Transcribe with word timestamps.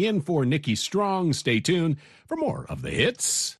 In 0.00 0.20
for 0.20 0.44
Nikki 0.44 0.74
Strong. 0.74 1.32
Stay 1.32 1.60
tuned 1.60 1.96
for 2.26 2.36
more 2.36 2.66
of 2.68 2.82
the 2.82 2.90
hits. 2.90 3.58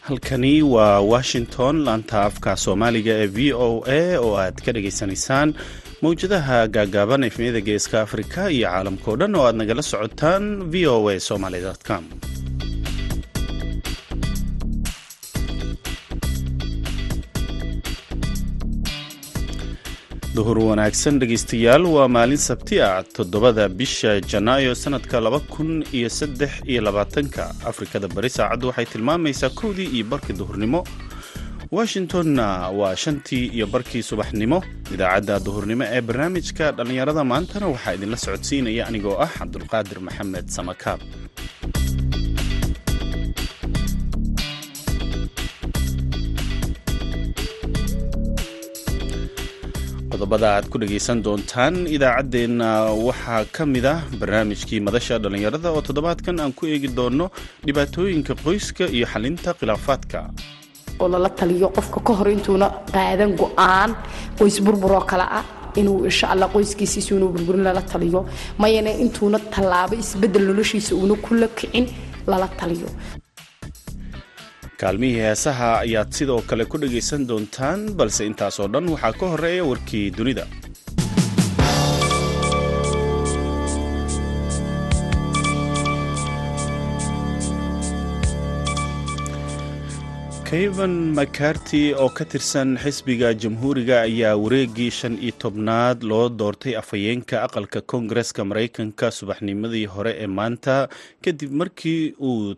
halkani 0.00 0.62
waa 0.62 1.00
washington 1.00 1.76
laanta 1.86 2.22
afka 2.28 2.52
soomaaliga 2.62 3.12
ee 3.22 3.26
v 3.26 3.52
o 3.66 3.84
a 3.86 4.18
oo 4.24 4.32
aad 4.42 4.56
ka 4.64 4.70
dhagaysanaysaan 4.76 5.48
mawjadaha 6.04 6.56
gaagaaban 6.76 7.26
efmiyada 7.28 7.60
geeska 7.68 7.96
afrika 8.06 8.40
iyo 8.56 8.66
caalamkao 8.72 9.14
dhan 9.20 9.36
oo 9.38 9.44
aad 9.48 9.56
nagala 9.60 9.82
socotaan 9.92 10.44
v 10.72 10.74
o 10.94 10.96
a 11.12 11.14
somaly 11.28 11.60
com. 11.88 12.04
Duhur 20.36 20.58
wanaagsan 20.68 21.18
dhegaystayaal 21.20 21.84
waa 21.94 22.08
maalin 22.16 22.40
sabti 22.48 22.76
ah 22.88 23.02
toddobada 23.16 23.64
bisha 23.80 24.12
janaayo 24.32 24.72
sannadka 24.82 25.20
laba 25.20 25.40
kun 25.54 25.84
iyo 25.92 26.08
saddex 26.18 26.52
iyo 26.70 26.80
labaatanka. 26.86 27.44
Afrikada 27.70 28.08
bari 28.08 28.30
saacaddu 28.36 28.66
waxay 28.70 28.86
tilmaamaysaa 28.92 29.50
kowdii 29.60 29.88
iyo 29.96 30.04
barkii 30.12 30.36
duhurnimo 30.40 30.80
washingtonna 31.76 32.46
waa 32.78 32.96
shantii 33.02 33.46
iyo 33.56 33.66
barkii 33.72 34.02
subaxnimo. 34.08 34.58
Idaacadda 34.94 35.34
duhurnimo 35.46 35.84
ee 35.94 36.00
barnaamijka 36.08 36.66
dhallinyarada 36.76 37.22
maantana 37.30 37.66
waxaa 37.74 37.94
idinla 37.96 38.16
socodsiinaya 38.24 38.82
anigoo 38.90 39.16
ah 39.24 39.30
cabdulqaadir 39.38 39.98
maxamed 40.06 40.46
samakaab 40.56 41.00
qodobada 50.12 50.46
aad 50.56 50.66
ku 50.72 50.76
dhegaysan 50.82 51.18
doontaan 51.26 51.74
idaacaddeenna 51.96 52.68
waxaa 53.08 53.42
ka 53.56 53.64
mid 53.74 53.86
ah 53.94 54.00
barnaamijkii 54.20 54.80
madasha 54.86 55.16
dhallinyarada 55.22 55.68
oo 55.76 55.82
toddobaadkan 55.88 56.36
aan 56.42 56.52
ku 56.58 56.64
eegi 56.72 56.88
doono 56.98 57.26
dhibaatooyinka 57.66 58.32
qoyska 58.44 58.84
iyo 58.96 59.06
xalinta 59.12 59.50
khilaafaadka 59.58 60.18
oo 61.02 61.08
lala 61.14 61.30
taliyo 61.40 61.68
qofka 61.76 61.98
ka 62.06 62.12
hor 62.18 62.28
intuuna 62.36 62.66
qaadan 62.94 63.30
go'aan 63.40 63.90
qoys 64.38 64.56
burburoo 64.66 65.02
kale 65.10 65.26
ah 65.38 65.44
inuu 65.80 65.98
insha 66.08 66.26
alla 66.34 66.46
qoyskiisiisu 66.54 67.10
inuu 67.18 67.30
burburin 67.34 67.62
lala 67.68 67.82
taliyo. 67.92 68.20
Mayana 68.62 68.90
intuuna 69.04 69.38
tallaabo 69.54 69.94
isbeddel 70.02 70.44
noloshiisa 70.50 70.92
uuna 71.00 71.14
kula 71.26 71.46
kicin 71.58 71.86
lala 72.30 72.48
taliyo. 72.60 72.88
Kaalmihii 74.80 75.20
heesaha 75.24 75.68
ayaad 75.84 76.10
sidoo 76.18 76.40
kale 76.48 76.64
ku 76.70 76.76
dhegaysan 76.82 77.22
doontaan 77.30 77.80
balse 77.98 78.22
intaasoo 78.30 78.68
dhan 78.74 78.86
waxaa 78.94 79.12
ka 79.20 79.26
horreeya 79.32 79.64
warkii 79.70 80.06
dunida 80.18 80.44
kavan 90.52 90.94
macarty 91.16 91.82
oo 91.96 92.08
ka 92.16 92.24
tirsan 92.32 92.70
xisbiga 92.82 93.28
jamhuuriga 93.42 93.96
ayaa 94.08 94.36
wareegii 94.44 94.90
shan 94.98 95.14
iyo 95.24 95.32
tobnaad 95.42 95.98
loo 96.10 96.28
doortay 96.28 96.74
afhayeenka 96.82 97.36
aqalka 97.46 97.80
koongareska 97.90 98.44
maraykanka 98.50 99.06
subaxnimadii 99.18 99.86
hore 99.94 100.12
ee 100.24 100.26
maanta 100.38 100.74
kadib 101.24 101.50
markii 101.60 102.02
uu 102.28 102.54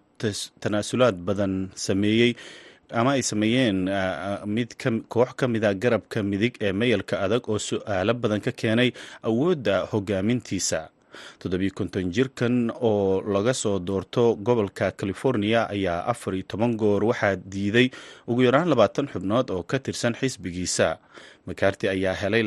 tanaasulaad 0.62 1.17
badan 1.27 1.55
sameeyey 1.86 2.33
ama 3.01 3.11
ay 3.17 3.23
sameeyeen 3.31 3.78
mid 4.56 4.70
koox 5.14 5.31
ka 5.39 5.47
mida 5.55 5.70
garabka 5.83 6.19
midig 6.31 6.55
ee 6.67 6.73
mayalka 6.81 7.14
adag 7.25 7.42
oo 7.48 7.58
su'aalo 7.69 8.13
badan 8.23 8.41
ka 8.47 8.52
keenay 8.61 8.91
awoodda 9.29 9.74
hogaamintiisa 9.92 10.80
toddobiyo 11.39 11.70
konton 11.75 12.11
jirkan 12.14 12.70
oo 12.80 13.20
laga 13.35 13.55
soo 13.55 13.79
doorto 13.79 14.35
gobolka 14.36 14.91
california 14.92 15.69
ayaa 15.75 16.05
afar 16.13 16.35
iyo 16.35 16.45
toban 16.48 16.77
goor 16.77 17.05
waxaa 17.05 17.36
diiday 17.36 17.91
ugu 18.29 18.42
yaraan 18.48 18.69
labaatan 18.73 19.08
xubnood 19.13 19.51
oo 19.51 19.63
ka 19.63 19.79
tirsan 19.79 20.14
xisbigiisa 20.20 20.98
makarti 21.46 21.88
ayaa 21.88 22.14
helay 22.20 22.42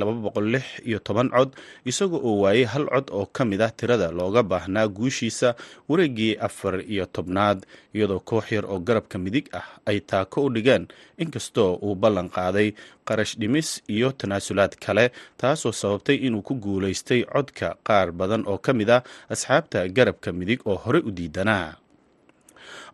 iyo 0.85 0.99
toban 0.99 1.29
cod 1.29 1.49
isagoo 1.85 2.21
oo 2.29 2.39
waayey 2.43 2.65
hal 2.65 2.85
cod 2.93 3.07
oo 3.17 3.25
ka 3.35 3.45
mid 3.45 3.61
ah 3.61 3.71
tirada 3.77 4.11
looga 4.11 4.43
baahnaa 4.43 4.87
guushiisa 4.87 5.55
wareegii 5.89 6.35
afar 6.47 6.81
iyo 6.93 7.05
tobnaad 7.05 7.59
iyadoo 7.93 8.19
koox 8.19 8.51
yar 8.51 8.65
oo 8.65 8.79
garabka 8.79 9.17
midig 9.17 9.45
ah 9.53 9.65
ay 9.85 9.99
taako 9.99 10.45
u 10.45 10.49
dhigeen 10.49 10.87
inkastoo 11.17 11.75
uu 11.85 11.95
ballan 11.95 12.29
qaaday 12.29 12.73
qarash 13.07 13.37
dhimis 13.39 13.69
iyo 13.87 14.11
tanaasulaad 14.11 14.73
kale 14.85 15.11
taasoo 15.37 15.71
sababtay 15.71 16.15
inuu 16.27 16.41
ku 16.41 16.53
guulaystay 16.55 17.21
codka 17.33 17.75
qaar 17.87 18.11
badan 18.11 18.43
oo 18.47 18.57
ka 18.57 18.73
mid 18.73 18.89
ah 18.89 19.01
asxaabta 19.29 19.87
garabka 19.97 20.31
midig 20.39 20.59
oo 20.67 20.75
hore 20.83 20.99
u 21.07 21.11
diidanaa 21.11 21.75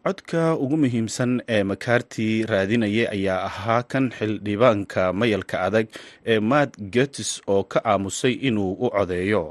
codka 0.03 0.55
ugu 0.63 0.77
muhiimsan 0.77 1.41
ee 1.47 1.63
makarti 1.63 2.27
raadinaya 2.51 3.05
ayaa 3.15 3.43
ahaa 3.49 3.83
kan 3.91 4.05
xildhibaanka 4.17 5.03
mayalka 5.19 5.57
adag 5.67 5.87
ee 6.31 6.39
matt 6.39 6.71
getes 6.93 7.41
oo 7.47 7.63
ka 7.63 7.79
aamusay 7.91 8.33
inuu 8.47 8.71
u 8.85 8.89
codeeyo. 8.95 9.43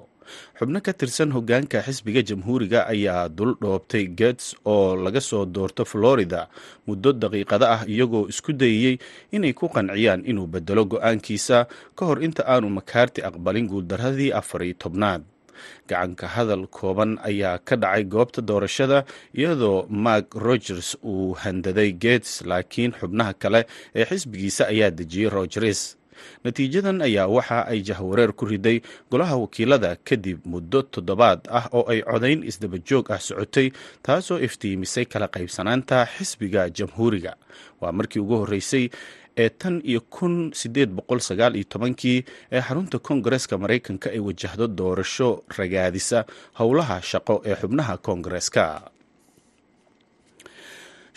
Xubno 0.59 0.79
ka 0.87 0.93
tirsan 0.93 1.33
hogaanka 1.37 1.79
xisbiga 1.87 2.23
jamhuuriga 2.29 2.81
ayaa 2.93 3.29
dul 3.29 3.53
dhoobtay 3.63 4.05
getes 4.19 4.57
oo 4.65 4.97
laga 5.05 5.21
soo 5.21 5.45
doorto 5.55 5.85
florida 5.85 6.49
muddo 6.87 7.13
daqiiqada 7.13 7.67
ah 7.75 7.83
iyagoo 7.89 8.29
isku 8.33 8.53
dayeyey 8.53 8.97
inay 9.33 9.53
ku 9.53 9.69
qanciyaan 9.75 10.23
inuu 10.31 10.47
bedelo 10.53 10.85
go'aankiisa 10.85 11.59
ka 11.97 12.03
hor 12.09 12.19
inta 12.25 12.43
aanu 12.53 12.69
makarti 12.79 13.21
aqbalin 13.29 13.67
guuldaradii 13.73 14.33
afar 14.41 14.63
iyo 14.65 14.75
tobnaad 14.85 15.23
gacanka 15.89 16.27
hadal 16.35 16.67
kooban 16.67 17.19
ayaa 17.31 17.59
ka 17.69 17.77
dhacay 17.77 18.05
goobta 18.05 18.41
doorashada 18.43 19.05
iyadoo 19.35 19.87
mark 19.89 20.35
rogers 20.35 20.97
uu 21.05 21.33
handaday 21.43 21.93
gates 21.93 22.43
laakiin 22.51 22.93
xubnaha 23.01 23.33
kale 23.43 23.61
ee 23.95 24.05
xisbigiisa 24.11 24.67
ayaa 24.73 24.91
dejiyey 24.91 25.31
rogers. 25.31 25.97
Natiijadan 26.45 27.03
ayaa 27.03 27.27
waxa 27.27 27.67
ay 27.67 27.81
jahwareer 27.83 28.31
ku 28.33 28.45
riday 28.47 28.79
golaha 29.11 29.37
wakiilada 29.43 29.97
kadib 30.09 30.39
muddo 30.47 30.83
toddobaad 30.83 31.41
ah 31.51 31.67
oo 31.75 31.85
ay 31.91 32.03
codayn 32.07 32.45
isdaba 32.47 32.79
joog 32.79 33.11
ah 33.11 33.19
socotay 33.19 33.73
taasoo 34.07 34.39
iftiimisay 34.39 35.05
kala 35.13 35.27
qaybsanaanta 35.29 36.07
xisbiga 36.15 36.71
jamhuuriga. 36.71 37.35
Waa 37.81 37.93
markii 37.93 38.23
ugu 38.23 38.37
horreysay 38.43 38.85
ee 39.37 39.49
tan 39.49 39.81
iyo 39.91 40.01
kun 40.15 40.35
sideed 40.61 40.91
boqol 40.97 41.21
sagaal 41.29 41.55
iyo 41.57 41.65
tobankii 41.73 42.19
ee 42.53 42.61
xarunta 42.67 42.99
koongareeska 42.99 43.55
maraykanka 43.63 44.11
ay 44.15 44.21
wajahdo 44.29 44.67
doorasho 44.79 45.29
ragaadisa 45.59 46.19
howlaha 46.59 46.97
shaqo 47.11 47.35
ee 47.49 47.57
xubnaha 47.61 47.95
koongareeska. 48.07 48.65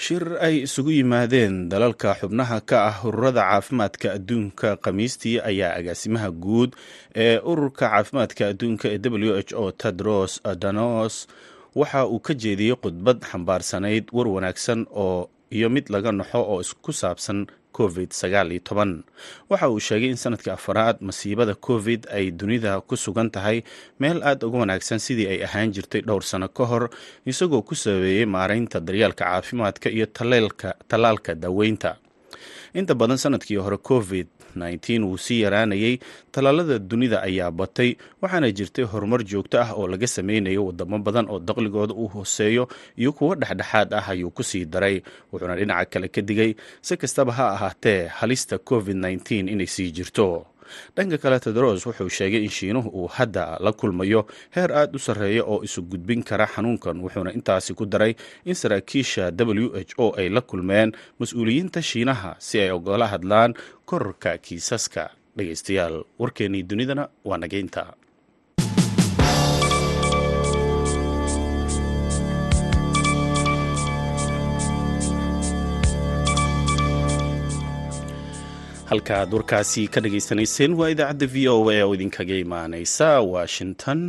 Shir 0.03 0.24
ay 0.44 0.56
isugu 0.68 0.92
yimaadeen 0.92 1.56
dalalka 1.72 2.09
xubnaha 2.20 2.58
ka 2.70 2.78
ah 2.92 2.98
ururada 3.08 3.42
caafimaadka 3.50 4.08
adduunka 4.18 4.70
khamiistii 4.84 5.40
ayaa 5.50 5.72
agaasimaha 5.80 6.30
guud 6.44 6.72
ee 7.26 7.40
ururka 7.52 7.86
caafimaadka 7.92 8.44
adduunka 8.52 8.86
ee 8.96 9.00
w 9.00 9.32
h 9.40 9.52
o 9.56 9.72
tedros 9.82 10.34
adanos 10.52 11.16
waxa 11.80 12.02
uu 12.14 12.20
ka 12.20 12.34
jeediyey 12.44 12.76
khudbad 12.84 13.20
xambaarsanayd 13.32 14.06
war 14.16 14.28
wanaagsan 14.36 14.84
oo 15.03 15.30
iyo 15.58 15.68
mid 15.76 15.86
laga 15.94 16.12
naxo 16.12 16.40
oo 16.53 16.59
ku 16.84 16.92
saabsan 17.02 17.47
covid 17.78 18.09
waxa 19.50 19.69
uu 19.74 19.80
sheegay 19.88 20.09
in 20.13 20.18
sannadkii 20.24 20.53
afaraad 20.58 20.97
masiibada 21.08 21.56
covid 21.68 22.02
ay 22.18 22.25
dunida 22.31 22.81
ku 22.88 22.96
sugan 22.97 23.30
tahay. 23.36 23.63
Meel 24.00 24.19
aada 24.24 24.47
uga 24.47 24.58
wanaagsan 24.63 25.00
sidii 25.06 25.28
ay 25.34 25.40
ahaan 25.47 25.72
jirtay 25.75 26.02
dhowr 26.08 26.24
sano 26.31 26.47
ka 26.58 26.64
hor 26.72 26.84
isagoo 27.25 27.62
ku 27.62 27.75
sabeeyey 27.75 28.25
maaraynta 28.25 28.80
daryeelka 28.88 29.25
caafimaadka 29.25 29.90
iyo 29.90 30.05
tallaalka 30.90 31.35
daaweynta. 31.44 31.91
Inta 32.76 32.94
badan 32.96 33.17
sannadkii 33.17 33.55
hore 33.66 33.78
covid 33.78 34.28
wuu 35.03 35.17
sii 35.17 35.41
yaraanayay 35.41 35.97
tallaalada 36.31 36.79
dunida 36.79 37.22
ayaa 37.23 37.52
batay 37.52 37.96
waxaana 38.22 38.52
jirtay 38.52 38.85
horumar 38.85 39.22
joogto 39.23 39.61
ah 39.61 39.72
oo 39.78 39.87
laga 39.87 40.07
sameynayo 40.07 40.66
wadamo 40.66 40.99
badan 40.99 41.25
oo 41.29 41.40
daqligooda 41.40 41.93
uu 41.93 42.07
hooseeyo 42.07 42.67
iyo 42.97 43.11
kuwo 43.13 43.35
dhexdhexaad 43.35 43.93
ah 43.93 44.07
ayuu 44.09 44.31
ku 44.31 44.43
sii 44.43 44.66
daray 44.66 45.02
wuxuuna 45.31 45.55
dhinaca 45.55 45.85
kale 45.90 46.07
ka 46.07 46.22
digay 46.22 46.52
si 46.81 46.97
kastaba 46.97 47.31
ha 47.37 47.46
ahaatee 47.55 48.07
halista 48.07 48.57
covid 48.57 48.96
inay 49.53 49.67
sii 49.67 49.91
jirto 49.91 50.46
dhanka 50.96 51.17
kale 51.17 51.40
tedros 51.40 51.85
wuxuu 51.85 52.09
sheegay 52.09 52.44
in 52.47 52.50
shiinuhu 52.58 52.90
uu 52.90 53.08
hadda 53.08 53.58
la 53.66 53.72
kulmayo 53.73 54.22
heer 54.56 54.72
aada 54.72 54.96
u 54.96 55.00
sarreeya 55.00 55.44
oo 55.44 55.64
isu 55.67 55.82
gudbin 55.91 56.23
kara 56.23 56.46
xanuunkan 56.53 56.97
wuxuuna 57.03 57.32
intaasi 57.38 57.73
ku 57.73 57.85
daray 57.85 58.14
in 58.46 58.53
saraakiisha 58.56 59.32
w 59.38 59.70
h 59.88 59.94
o 59.97 60.14
ay 60.17 60.29
la 60.29 60.41
kulmeen 60.41 60.91
mas'uuliyiinta 61.20 61.82
shiinaha 61.82 62.35
si 62.40 62.59
ay 62.64 62.72
ogala 62.72 63.08
hadlaan 63.14 63.53
kororka 63.85 64.38
kiisaska 64.38 65.09
dhegaystayaal. 65.38 66.03
Warkeennii 66.20 66.64
dunidana 66.64 67.03
waa 67.26 67.38
nageynta 67.38 67.84
halkaaad 78.90 79.32
warkaasi 79.34 79.84
ka 79.93 79.99
dhagaysanayseen 80.05 80.73
waa 80.79 80.90
idaacadda 80.93 81.28
v 81.34 81.47
o 81.53 81.58
a 81.73 81.78
oo 81.85 81.93
idinkaga 81.96 82.35
imaaneysa 82.46 83.08
washington. 83.35 83.99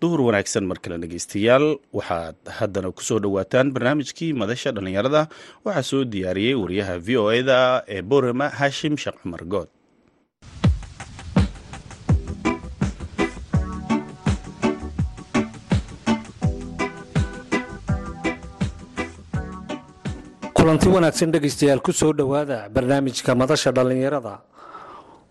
Duhur 0.00 0.20
wanaagsan 0.26 0.64
mar 0.70 0.78
kale 0.84 0.98
dhegeystayaal 1.02 1.66
waxaad 1.98 2.36
haddana 2.58 2.92
ku 2.92 3.02
soo 3.08 3.18
dhowaataan 3.24 3.72
barnaamijkii 3.74 4.32
madasha 4.40 4.72
dhallinyarada 4.76 5.22
waxaa 5.64 5.82
soo 5.90 6.04
diyaariyey 6.04 6.54
wariyaha 6.62 6.98
v 7.06 7.16
o 7.16 7.26
eda 7.40 7.58
ee 7.88 8.02
borama 8.02 8.48
hashim 8.60 8.96
sheekh 9.02 9.18
cumar 9.22 9.44
good 9.54 9.68
kulanti 20.68 20.88
wanaagsan 20.92 21.30
dhegaystayaal 21.32 21.80
ku 21.80 21.92
soo 21.92 22.12
dhowaada 22.12 22.68
barnaamijka 22.74 23.32
madasha 23.40 23.70
dhallinyarada 23.72 24.34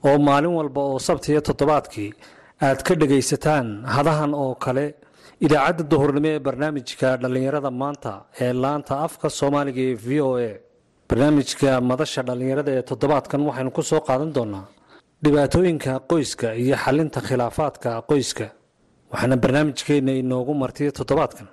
oo 0.07 0.17
maalin 0.27 0.53
walba 0.59 0.81
oo 0.91 0.97
sabtiyo 1.07 1.41
toddobaadkii 1.47 2.09
aad 2.67 2.79
ka 2.87 2.93
dhegaysataan 3.01 3.67
hadahan 3.95 4.33
oo 4.33 4.55
kale 4.63 4.85
idaacadda 5.45 5.83
duhurnimo 5.91 6.27
ee 6.33 6.39
barnaamijka 6.47 7.07
dhallinyarada 7.21 7.69
maanta 7.81 8.13
ee 8.41 8.53
laanta 8.63 8.93
afka 9.05 9.29
soomaaliga 9.39 9.81
ee 9.89 9.95
v 10.05 10.07
o 10.27 10.31
a. 10.49 10.51
Barnaamijka 11.09 11.69
madasha 11.89 12.21
dhallinyarada 12.27 12.71
ee 12.77 12.81
toddobaadkan 12.89 13.41
waxaynu 13.49 13.71
ku 13.77 13.81
soo 13.91 14.01
qaadan 14.09 14.31
doonaa 14.37 14.65
dhibaatooyinka 15.23 15.91
qoyska 16.11 16.47
iyo 16.63 16.75
xalinta 16.83 17.19
khilaafaadka 17.27 17.89
qoyska 18.09 18.47
waxaana 19.13 19.35
barnaamijkeenna 19.43 20.11
inoogu 20.21 20.53
martiya 20.63 20.91
toddobaadkan 20.99 21.47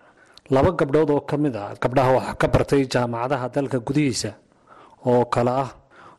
laba 0.51 0.71
gabdhood 0.79 1.11
oo 1.11 1.21
ka 1.29 1.37
mid 1.37 1.55
ah 1.57 1.73
gabdhaha 1.83 2.11
wax 2.17 2.27
ka 2.41 2.47
bartay 2.55 2.83
jaamacadaha 2.93 3.47
dalka 3.55 3.79
gudihiisa 3.87 4.31
oo 5.09 5.25
kale 5.35 5.51
ah 5.65 5.71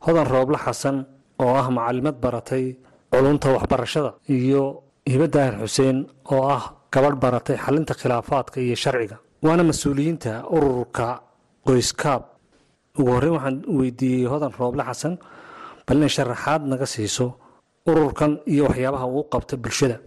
hodan 0.06 0.26
rooble 0.34 0.58
xasan 0.66 0.98
oo 1.44 1.54
ah 1.62 1.68
macalimad 1.78 2.16
baratay 2.24 2.66
culunta 3.12 3.48
waxbarashada 3.56 4.12
iyo 4.30 4.64
hibe 5.12 5.28
daahir 5.34 5.56
xuseen 5.64 5.98
oo 6.34 6.44
ah 6.58 6.64
gabadh 6.94 7.18
baratay 7.24 7.58
xalinta 7.66 7.94
khilaafaadka 8.00 8.58
iyo 8.66 8.76
sharciga. 8.84 9.18
Waana 9.46 9.64
mas'uuliyiinta 9.70 10.32
ururka 10.56 11.08
qoyskaab. 11.68 12.22
Ugu 13.00 13.10
horreyn 13.16 13.34
waxaan 13.38 13.58
weydiiyey 13.78 14.26
hodan 14.32 14.52
rooble 14.60 14.84
xasan 14.90 15.14
bal 15.86 15.98
inay 16.00 16.10
sharaxaad 16.16 16.62
naga 16.72 16.86
siiso 16.94 17.26
ururkan 17.90 18.32
iyo 18.54 18.64
waxyaabaha 18.70 19.06
uu 19.16 19.24
qabta 19.34 19.54
bulshada. 19.64 19.98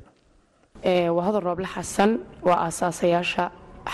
Waa 1.17 1.41
rooble 1.47 1.69
xasan 1.75 2.11
waa 2.47 2.59
aasaasayaasha 2.67 3.45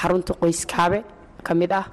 xarunta 0.01 0.33
qoyskaabe 0.43 0.99
ka 1.47 1.53
mid 1.55 1.73
ah. 1.73 1.87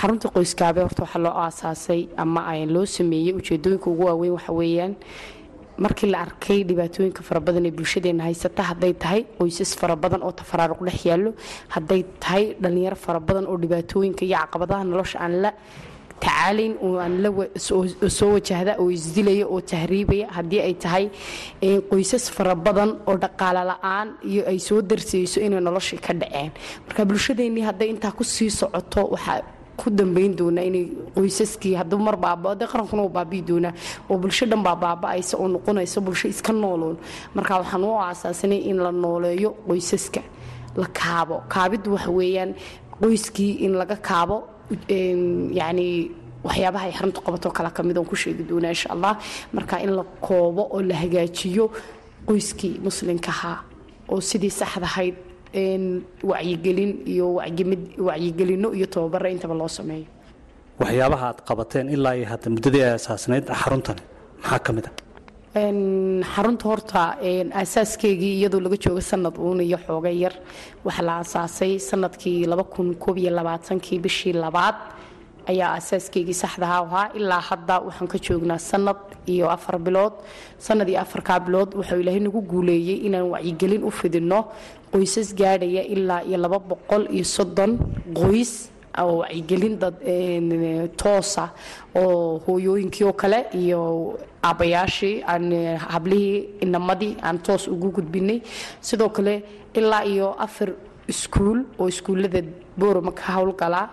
Xarunta 0.00 0.28
qoyskaabe 0.34 0.80
horta 0.84 1.02
waxaa 1.04 1.22
loo 1.24 1.34
aasaasay 1.44 2.02
ama 2.22 2.40
loo 2.74 2.84
sameeyey 2.96 3.32
ujeedooyinka 3.40 3.86
ugu 3.90 4.04
waaweyn 4.08 4.32
waxa 4.36 4.52
weeyaan 4.52 4.94
markii 5.84 6.10
la 6.12 6.18
arkay 6.26 6.64
dhibaatooyinka 6.68 7.22
fara 7.28 7.40
badan 7.40 7.66
ee 7.66 7.70
bulshadeena 7.78 8.22
haysata 8.28 8.62
hadday 8.70 8.92
tahay 9.02 9.20
qoysas 9.38 9.70
fara 9.80 9.96
badan 9.96 10.22
oo 10.22 10.32
tafaraaruq 10.40 10.80
dhex 10.86 11.00
yaallo 11.10 11.30
hadday 11.74 12.02
tahay 12.22 12.44
dhallinyaro 12.62 12.96
fara 12.96 13.20
badan 13.28 13.46
oo 13.50 13.56
dhibaatooyinka 13.62 14.22
iyo 14.28 14.36
caqabadaha 14.42 14.84
nolosha 14.90 15.18
aan 15.24 15.34
la 15.42 15.50
tacaalayn 16.20 16.74
soo 18.16 18.30
wajahda 18.34 18.76
oo 18.78 18.90
isdilaya 18.90 19.46
oo 19.46 19.60
tahriibaya 19.60 20.26
haddii 20.36 20.60
ay 20.60 20.74
tahay 20.74 21.04
qoysas 21.90 22.30
fara 22.30 22.54
badan 22.54 22.90
oo 23.06 23.16
dhaqaale 23.16 23.62
la'aan 23.70 24.08
iyo 24.24 24.42
ay 24.48 24.58
soo 24.58 24.80
darsayso 24.82 25.40
inay 25.40 25.60
noloshii 25.60 25.98
ka 26.06 26.12
dhaceen. 26.14 26.50
Marka 26.86 27.04
bulshadeennii 27.04 27.64
hadday 27.68 27.88
intaa 27.90 28.12
ku 28.12 28.24
socoto 28.24 29.02
waxaa 29.14 29.42
ku 29.76 29.90
dambayn 29.90 30.32
doonaa 30.36 30.64
inay 30.64 30.84
qoysaskii 31.14 31.74
hadduu 31.76 31.98
mar 32.00 32.16
baabao 32.16 32.54
dee 32.54 32.66
qarankuna 32.66 33.02
uu 33.04 33.12
baabi'i 33.12 33.42
doonaa 33.42 33.72
oo 34.10 34.16
bulsho 34.18 34.46
dhan 34.46 34.62
baa 34.64 34.76
baaba'aysa 34.76 35.36
oo 35.36 35.48
noqonaysa 35.48 36.00
bulsho 36.00 36.28
iska 36.28 36.52
nooloon 36.52 36.96
marka 37.34 37.58
waxaan 37.60 37.84
u 37.84 37.92
aasaasanay 38.00 38.58
in 38.70 38.78
la 38.80 38.90
nooleeyo 38.92 39.50
qoysaska 39.68 40.20
la 40.76 40.86
kaabo. 40.88 41.42
Kaabiddu 41.48 41.92
waxa 41.92 42.10
weeyaan 42.10 42.54
qoyskii 43.00 43.52
in 43.68 43.72
laga 43.76 43.96
kaabo 43.96 44.36
yani 45.60 45.86
waxyaabaha 46.46 46.84
ay 46.88 46.92
xaruntu 46.98 47.20
qabatoo 47.26 47.52
kale 47.58 47.70
ka 47.76 47.82
mid 47.88 47.96
oon 47.98 48.06
ku 48.10 48.16
sheegi 48.22 48.42
doonaa 48.50 48.72
insha 48.76 48.88
allah 48.94 49.12
marka 49.56 49.76
in 49.84 49.90
la 49.98 50.04
koobo 50.26 50.62
oo 50.74 50.80
la 50.90 50.94
hagaajiyo 51.02 51.64
qoyskii 52.28 52.74
muslimkahaa 52.88 53.58
oo 54.12 54.20
sidii 54.30 54.50
saxdahayd 54.60 55.14
wacyigelin 56.30 56.92
iyo 57.12 57.26
wacyigelino 58.08 58.68
iyo 58.78 58.86
tababare 58.86 59.32
intaba 59.32 59.54
loo 59.54 59.68
sameeyo. 59.78 60.06
Waxyaabaha 60.80 61.24
aad 61.30 61.38
qabateen 61.48 61.86
ilaa 61.96 62.14
iyo 62.18 62.26
hadda 62.32 62.48
muddadii 62.54 62.82
ay 62.88 62.92
asaasnayd 63.00 63.44
xaruntani 63.62 64.02
maxaa 64.42 64.58
ka 64.66 64.72
mid 64.76 64.86
a 64.88 64.90
xarunta 65.56 66.64
horta 66.68 67.02
aasaaskeygii 67.60 68.34
iyadoo 68.40 68.60
laga 68.60 68.76
jooga 68.84 69.00
sanad 69.00 69.36
uun 69.38 69.60
iyo 69.60 69.78
xooga 69.86 70.10
yar. 70.22 70.34
Waxaa 70.84 71.02
la 71.08 71.12
aasaasay 71.20 71.78
sannadkii 71.78 72.44
kii 73.80 73.98
bishii 74.04 74.32
labaad 74.32 74.76
ayaa 75.48 75.70
aasaaskeygi 75.76 76.34
saxdaha 76.34 76.76
ahaa. 76.84 77.10
Ilaa 77.18 77.40
hadda 77.40 77.80
waxaan 77.86 78.08
ka 78.12 78.18
joognaa 78.18 78.58
sanad 78.58 79.00
iyo 79.26 79.48
afar 79.50 79.78
bilood. 79.78 80.12
Sanad 80.58 80.88
iyo 80.88 81.00
afarkaa 81.00 81.40
bilood 81.40 81.70
wuxuu 81.78 82.00
ilaahay 82.02 82.20
nagu 82.20 82.40
guuleeyey 82.42 83.06
inaan 83.06 83.30
wacyigelin 83.32 83.82
u 83.84 83.90
fidinno 83.90 84.40
qoysas 84.92 85.34
gaadhaya 85.40 85.82
ilaa 85.94 86.20
iyo 86.28 86.38
qoys 88.20 88.52
wacyigelin 89.04 89.78
dad 89.78 89.94
toosa 90.96 91.48
oo 91.94 92.38
hooyooyinkii 92.46 93.04
oo 93.06 93.12
kale 93.12 93.46
iyo 93.54 93.80
aabbayaashii 94.42 95.22
aan 95.32 95.76
hablihii 95.88 96.48
inamadii 96.60 97.16
aan 97.22 97.38
toos 97.38 97.68
ugu 97.68 97.90
gudbinay 97.96 98.40
sidoo 98.80 99.08
kale 99.08 99.42
ilaa 99.74 100.04
iyo 100.04 100.34
afar 100.38 100.70
iskuul 101.08 101.60
oo 101.78 101.88
iskuullada 101.88 102.42
boorama 102.78 103.12
ka 103.12 103.32
howlgala 103.36 103.88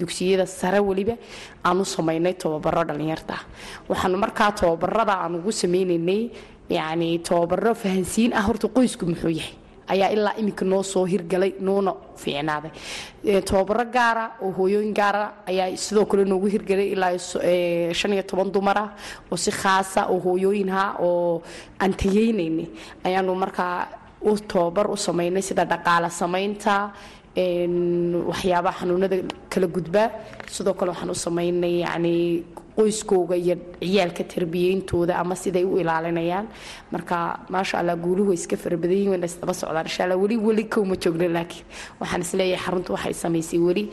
dugsiyada 0.00 0.46
sare 0.46 0.78
weliba 0.80 1.16
aan 1.64 1.80
u 1.80 1.84
samaynay 1.84 2.34
tababaro 2.34 2.84
dhallinyarta 2.84 3.34
waxaan 3.88 4.16
markaa 4.24 4.52
tababarada 4.52 5.14
aan 5.24 5.34
ugu 5.38 5.52
sameynaynay 5.52 6.30
yani 6.70 7.18
tababaro 7.18 7.74
fahansiin 7.74 8.32
ah 8.38 8.42
horta 8.46 8.68
qoysku 8.68 9.06
muxuu 9.06 9.30
yahay 9.40 9.54
ayaa 9.92 10.10
ilaa 10.16 10.34
iminka 10.40 10.64
noo 10.64 10.82
soo 10.92 11.04
hirgalay 11.12 11.52
noona 11.66 11.92
fiicnaaday. 12.22 12.70
Tababaro 13.48 13.84
gaara 13.96 14.24
oo 14.44 14.50
hooyooyin 14.58 14.94
gaara 14.98 15.24
ayaa 15.50 15.76
sidoo 15.84 16.04
kale 16.10 16.24
noogu 16.24 16.46
hirgalay 16.54 16.88
ilaa 16.94 17.12
shan 17.98 18.12
iyo 18.12 18.22
toban 18.30 18.52
dumar 18.54 18.78
oo 19.30 19.36
si 19.44 19.50
khaasa 19.60 20.00
oo 20.12 20.18
hooyooyinha 20.26 20.82
oo 21.06 21.42
aan 21.82 21.92
tayeynaynay 22.00 22.66
ayaanu 23.06 23.34
markaa 23.44 23.76
u 24.20 24.32
tababar 24.50 24.86
u 24.90 24.96
samaynay 24.96 25.42
sida 25.48 25.64
dhaqaale 25.72 26.10
samaynta 26.20 26.74
waxyaabaha 28.30 28.78
xanuunada 28.80 29.16
kala 29.52 29.66
gudbaa 29.74 30.08
sidoo 30.54 30.74
kale 30.78 30.90
waxaan 30.92 31.10
u 31.10 31.14
samaynay 31.26 31.74
yani 31.84 32.14
qoyskooga 32.78 33.34
iyo 33.44 33.54
ciyaalka 33.82 34.22
tarbiyeyntooda 34.32 35.12
ama 35.22 35.34
siday 35.42 35.64
u 35.64 35.78
ilaalinayaan. 35.82 36.46
Marka 36.92 37.16
maasha 37.54 37.74
allah 37.80 37.96
guuluhu 38.04 38.28
way 38.30 38.38
iska 38.40 38.56
farabadayihin 38.62 39.10
wayna 39.12 39.26
isdaba 39.32 39.52
socdaan. 39.60 39.86
Insha 39.90 40.02
allah 40.04 40.18
weli 40.22 40.36
weli 40.46 40.64
kowma 40.74 40.94
joogna 41.02 41.28
laakiin 41.36 41.64
waxaan 42.00 42.22
is 42.26 42.32
leeyahay 42.38 42.62
xaruntu 42.66 42.90
waxay 42.96 43.14
samaysay 43.24 43.60
weli 43.68 43.84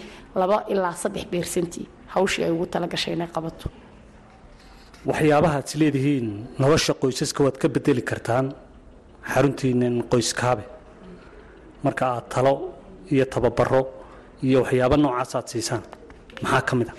laba 0.41 0.57
ilaa 0.73 0.93
saddex 1.03 1.25
beersantii 1.33 1.85
hawshii 2.13 2.43
ay 2.47 2.51
ugu 2.55 2.65
talagashay 2.73 3.13
inay 3.17 3.29
qabato. 3.35 3.67
Waxyaabaha 5.09 5.55
aad 5.59 5.67
is 5.69 5.75
leedihiin 5.81 6.27
nolosha 6.61 6.93
qoysaska 7.01 7.39
waad 7.45 7.57
ka 7.61 7.67
bedeli 7.75 8.01
kartaan 8.11 8.45
xaruntiinan 9.33 9.95
qoyskaabe. 10.11 10.63
Marka 11.85 12.03
aad 12.15 12.25
talo 12.33 12.53
iyo 13.13 13.25
tababaro 13.33 13.81
iyo 14.47 14.57
waxyaaba 14.63 14.95
noocaas 15.03 15.31
aad 15.39 15.47
siisaan 15.53 15.83
maxaa 16.43 16.61
ka 16.69 16.73
mid 16.79 16.89
a 16.91 16.93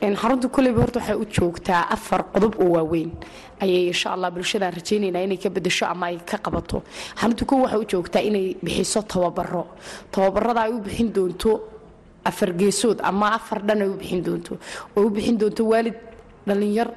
xarunta 0.00 0.48
koleyba 0.48 0.80
horta 0.82 0.98
waxay 1.00 1.16
u 1.16 1.24
joogtaa 1.36 1.82
afar 1.94 2.22
qodob 2.32 2.54
oo 2.60 2.70
waaweyn. 2.74 3.10
Ayay 3.60 3.86
insha 3.88 4.10
allah 4.14 4.30
bulshadaan 4.30 4.72
rajaynaynaa 4.72 5.22
inay 5.26 5.36
ka 5.38 5.50
bedesho 5.50 5.84
ama 5.86 6.06
ay 6.06 6.18
ka 6.24 6.38
qabato. 6.38 6.82
Xarunta 7.20 7.44
kow 7.44 7.58
waxay 7.64 7.78
u 7.80 7.84
joogtaa 7.92 8.22
inay 8.22 8.56
bixiso 8.62 9.02
tababaro 9.02 9.66
tababarada 10.10 10.60
ay 10.62 10.72
u 10.72 10.80
bixin 10.80 11.12
doonto 11.12 11.60
afar 12.24 12.52
geesood 12.56 13.00
ama 13.02 13.34
afar 13.34 13.60
dhan 13.66 13.82
ay 13.82 13.88
u 13.88 13.94
bixin 14.00 14.22
doonto. 14.22 14.56
Oo 14.96 15.04
u 15.06 15.10
bixin 15.10 15.36
doonto 15.38 15.64
waalid 15.68 15.94
dhallinyar 16.46 16.88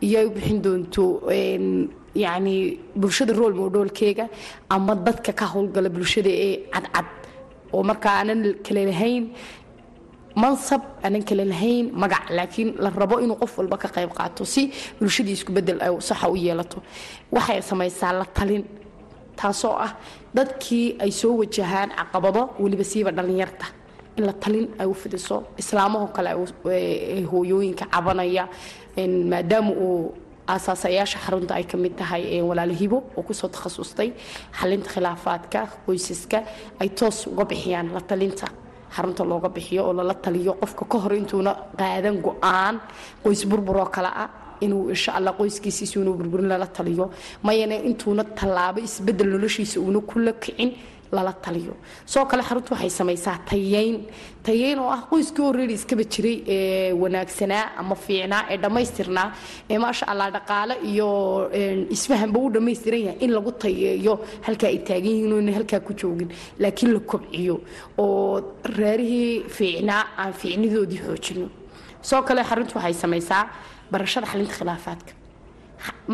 iyo 0.00 0.18
ay 0.18 0.26
u 0.26 0.30
bixin 0.30 0.62
doonto 0.62 1.04
yacni 2.14 2.78
bulshada 2.94 3.32
rool 3.32 3.54
moodhoolkeega 3.54 4.28
ama 4.70 4.94
dadka 4.94 5.32
ka 5.32 5.46
howlgala 5.46 5.88
bulshada 5.88 6.30
ee 6.30 6.68
cadcad. 6.70 7.06
Oo 7.72 7.82
markaa 7.82 8.14
aanan 8.20 8.54
kale 8.62 8.84
lahayn 8.86 9.24
mansab 10.34 10.82
aanan 11.04 11.22
kale 11.28 11.44
lahayn 11.52 11.90
magac 12.02 12.24
laakiin 12.30 12.68
la 12.84 12.90
rabo 12.90 13.16
inuu 13.24 13.36
qof 13.42 13.58
walba 13.58 13.76
ka 13.82 13.88
qayb 13.88 14.10
qaato 14.18 14.44
si 14.44 14.62
bulshadii 15.00 15.44
bedel 15.56 15.78
saxa 16.00 16.28
u 16.30 16.36
yeelato. 16.36 16.78
Waxay 17.32 17.60
samaysaa 17.62 18.12
la 18.12 18.24
talin 18.24 18.64
taasoo 19.36 19.76
ah 19.86 19.92
dadkii 20.34 20.96
ay 21.04 21.10
soo 21.10 21.34
wajahaan 21.40 21.90
caqabado 21.98 22.42
weliba 22.62 22.84
siiba 22.84 23.10
dhallinyarta 23.12 23.66
in 24.18 24.24
la 24.26 24.32
talin 24.32 24.66
ay 24.78 24.86
u 24.86 24.94
fidiso 24.94 25.36
islaamahoo 25.58 26.08
kale 26.16 26.30
hooyooyinka 27.30 27.86
cabanaya 27.92 28.48
maadaama 29.30 29.70
uu 29.72 30.14
aasaasayaasha 30.48 31.18
xarunta 31.24 31.54
ay 31.54 31.64
ka 31.64 31.76
tahay 31.98 32.42
walaalo 32.42 32.74
hibo 32.74 32.98
oo 33.16 33.22
ku 33.22 33.32
soo 33.34 33.48
takhasustay 33.48 34.12
xalinta 34.58 34.88
khilaafaadka 34.94 35.60
qoysaska 35.86 36.38
ay 36.80 36.88
toos 36.98 37.26
uga 37.26 37.44
bixiyaan 37.44 37.88
la 37.94 38.00
talinta 38.00 38.46
xarunta 38.94 39.22
looga 39.30 39.48
bixiyo 39.56 39.82
oo 39.88 39.92
lala 39.98 40.14
taliyo 40.24 40.52
qofka 40.62 40.84
ka 40.92 40.96
hor 41.02 41.12
intuuna 41.20 41.52
qaadan 41.80 42.16
go'aan 42.26 42.74
qoys 43.24 43.42
burburoo 43.50 43.88
kale 43.94 44.10
ah 44.22 44.28
inuu 44.64 44.90
insha 44.94 45.10
alla 45.18 45.30
qoyskiisiisa 45.38 45.94
inuu 46.00 46.14
burburin 46.20 46.48
lala 46.52 46.66
taliyo. 46.76 47.04
Mayana 47.46 47.74
intuuna 47.88 48.22
tallaabo 48.38 48.78
isbeddel 48.88 49.28
noloshiisa 49.34 49.76
uuna 49.80 50.00
kula 50.10 50.32
kicin 50.42 50.70
lala 51.12 51.32
taliyo. 51.44 51.74
Soo 52.12 52.24
kale 52.30 52.42
xaruntu 52.48 52.72
waxay 52.74 52.90
samaysaa 52.90 53.38
tayeyn. 53.50 53.96
Tayeyn 54.46 54.78
oo 54.78 54.90
ah 54.96 55.02
qoyskii 55.10 55.44
already 55.48 55.74
iskaba 55.78 56.04
jiray 56.12 56.36
ee 56.54 56.92
wanaagsanaa 57.02 57.64
ama 57.80 57.94
fiicnaa 58.04 58.42
ee 58.52 58.56
dhammaystirnaa 58.62 59.28
ee 59.70 59.78
maasha 59.84 60.04
allah 60.12 60.28
dhaqaale 60.36 60.74
iyo 60.90 61.08
isfahanba 61.96 62.38
u 62.40 62.50
dhammaystiran 62.54 63.00
yahay 63.06 63.18
in 63.24 63.30
lagu 63.36 63.52
tayeeyo 63.64 64.14
halkaa 64.46 64.68
ay 64.74 64.78
taagan 64.88 65.12
yihiin 65.14 65.32
oona 65.36 65.52
halkaa 65.58 65.80
ku 65.86 65.92
joogin. 66.00 66.28
Laakiin 66.58 66.92
la 66.94 67.00
kobciyo 67.00 67.56
oo 67.98 68.40
reerihii 68.78 69.44
fiicnaa 69.56 70.02
aan 70.18 70.32
fiicnidoodii 70.32 71.00
xoojino. 71.06 71.46
Soo 72.08 72.22
kale 72.22 72.42
xaruntu 72.50 72.74
waxay 72.78 72.94
samaysaa 73.04 73.42
barashada 73.92 74.26
xalinta 74.32 74.54
khilaafaadka 74.58 75.12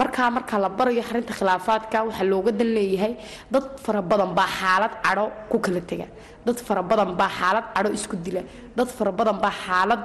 markaa 0.01 0.31
markaa 0.37 0.59
la 0.65 0.69
barayo 0.79 1.03
xarinta 1.09 1.33
khilaafaadka 1.39 1.97
waxaa 2.09 2.25
looga 2.33 2.53
dan 2.59 2.69
leeyahay 2.77 3.13
dad 3.53 3.65
fara 3.85 4.03
badan 4.11 4.31
baa 4.39 4.49
xaalad 4.59 4.93
cadho 5.05 5.25
ku 5.51 5.57
kala 5.65 5.81
tega. 5.91 6.07
Dad 6.47 6.59
fara 6.67 6.83
badan 6.91 7.11
baa 7.21 7.29
xaalad 7.39 7.65
cadho 7.75 7.91
isku 7.99 8.17
dila. 8.25 8.43
Dad 8.77 8.89
fara 8.97 9.13
badan 9.19 9.37
baa 9.45 9.55
xaalad 9.65 10.01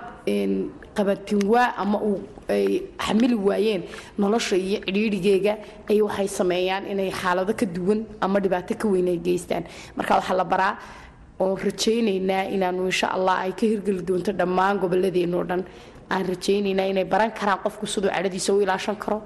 qabatinwaa 0.98 1.68
ama 1.84 1.98
uu 2.10 2.20
ay 2.50 2.68
xamili 3.06 3.36
waayeen 3.48 3.84
nolosha 4.22 4.56
iyo 4.58 4.80
cidhiidhigeega 4.86 5.54
ay 5.90 6.02
waxay 6.06 6.28
sameeyaan 6.28 6.84
inay 6.92 7.10
xaalado 7.12 7.54
ka 7.60 7.66
duwan 7.76 8.00
ama 8.22 8.38
dhibaato 8.44 8.74
ka 8.82 8.88
weyn 8.88 9.08
ay 9.14 9.18
geystaan. 9.26 9.64
Marka 9.98 10.14
waxaa 10.20 10.38
la 10.42 10.44
baraa 10.44 10.74
oon 11.44 11.58
rajaynaynaa 11.68 12.44
inaanu 12.56 12.82
insha 12.92 13.08
allah 13.18 13.36
ay 13.46 13.52
ka 13.60 13.66
hirgeli 13.72 14.02
doonto 14.10 14.32
dhammaan 14.40 14.76
goboladeenoo 14.84 15.44
dhan. 15.50 15.62
Aan 16.14 16.24
rajaynaynaa 16.32 16.88
inay 16.92 17.06
baran 17.14 17.32
karaan 17.40 17.60
qofku 17.66 17.86
siduu 17.94 18.10
cadhadiisa 18.16 18.50
u 18.56 18.60
ilaashan 18.66 18.98
karo 19.04 19.18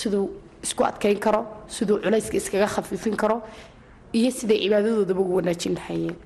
siduu 0.00 0.24
isku 0.66 0.82
adkayn 0.90 1.18
karo 1.26 1.40
siduu 1.76 1.96
culayska 2.04 2.36
iskaga 2.40 2.68
khafiifin 2.74 3.16
karo 3.22 3.36
iyo 4.18 4.30
siday 4.38 4.58
cibaadadoodaba 4.64 5.20
ugu 5.24 5.34
wanaajin 5.38 5.74
lahayeen 5.78 6.16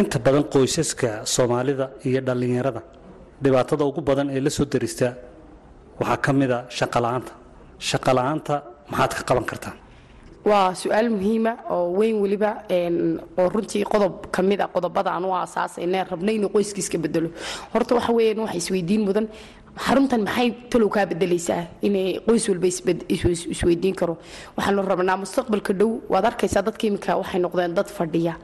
inta 0.00 0.18
badan 0.26 0.44
qoysaska 0.54 1.08
soomaalida 1.34 1.86
iyo 2.08 2.20
dhallinyarada 2.26 2.82
dhibaatada 3.44 3.84
ugu 3.90 4.00
badan 4.08 4.26
ee 4.36 4.40
la 4.46 4.50
soo 4.56 4.66
darista 4.72 5.08
waxaa 6.00 6.18
ka 6.24 6.30
mida 6.40 6.58
shaqola'aanta 6.78 7.32
shaqola'aanta 7.90 8.54
maxaad 8.92 9.12
ka 9.18 9.22
qaban 9.28 9.44
kartaan 9.50 9.76
waa 10.50 10.74
su'aal 10.74 11.08
muhiima 11.10 11.52
oo 11.70 11.92
weyn 11.98 12.16
weliba 12.22 12.50
oo 13.38 13.48
runtii 13.54 13.84
qodob 13.92 14.26
ka 14.34 14.42
mid 14.42 14.60
a 14.60 14.66
qodobada 14.74 15.10
aan 15.14 15.24
u 15.24 15.30
aasaasayne 15.34 16.04
rabna 16.10 16.32
inuu 16.32 16.50
qoyskiiska 16.54 16.98
bedelo 16.98 17.28
horta 17.72 17.94
waxa 17.94 18.12
weeyaan 18.12 18.40
waxa 18.44 18.56
isweydiin 18.62 19.02
mudan 19.08 19.26
xaruntan 19.76 20.20
maxay 20.28 20.48
talow 20.70 20.88
kaa 20.92 21.06
bedelaysaa 21.08 21.64
inay 21.82 22.20
qoys 22.26 22.44
walba 22.48 22.66
isweydiin 22.68 23.94
karo? 23.96 24.18
Waxaanu 24.56 24.82
rabnaa 24.84 25.16
mustaqbalka 25.16 25.72
dhow. 25.72 25.90
Waad 26.12 26.24
arkaysaa 26.30 26.62
dadka 26.62 26.86
iminka 26.86 27.16
waxay 27.16 27.40
noqdeen 27.40 27.72
dad 27.74 27.88
fadhiya 27.88 28.34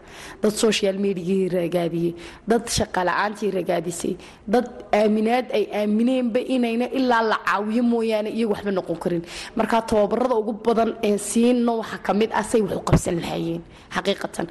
dad 0.42 0.52
social 0.52 0.96
mediagii 0.96 1.48
ragaadiyey 1.52 2.14
dad 2.48 2.64
shaqala-aantii 2.76 3.50
ragaadisay 3.58 4.16
dad 4.48 4.66
aaminaad 4.92 5.46
ay 5.52 5.64
aamineenba 5.80 6.40
inayna 6.40 6.86
ilaa 6.98 7.22
la 7.22 7.36
caawiyo 7.44 7.82
mooyaane 7.92 8.30
iyagu 8.32 8.52
waxba 8.52 8.70
noqon 8.72 8.96
karin. 8.96 9.22
Marka 9.56 9.82
tababarada 9.82 10.34
ugu 10.34 10.52
badan 10.64 10.96
ee 11.04 11.18
siino 11.18 11.78
waxaa 11.84 12.00
ka 12.06 12.12
mid 12.14 12.30
ah 12.32 12.42
say 12.42 12.60
wax 12.62 12.72
u 12.76 12.80
qabsan 12.88 13.20
lahaayeen 13.20 13.60
xaqiiqatan 13.94 14.46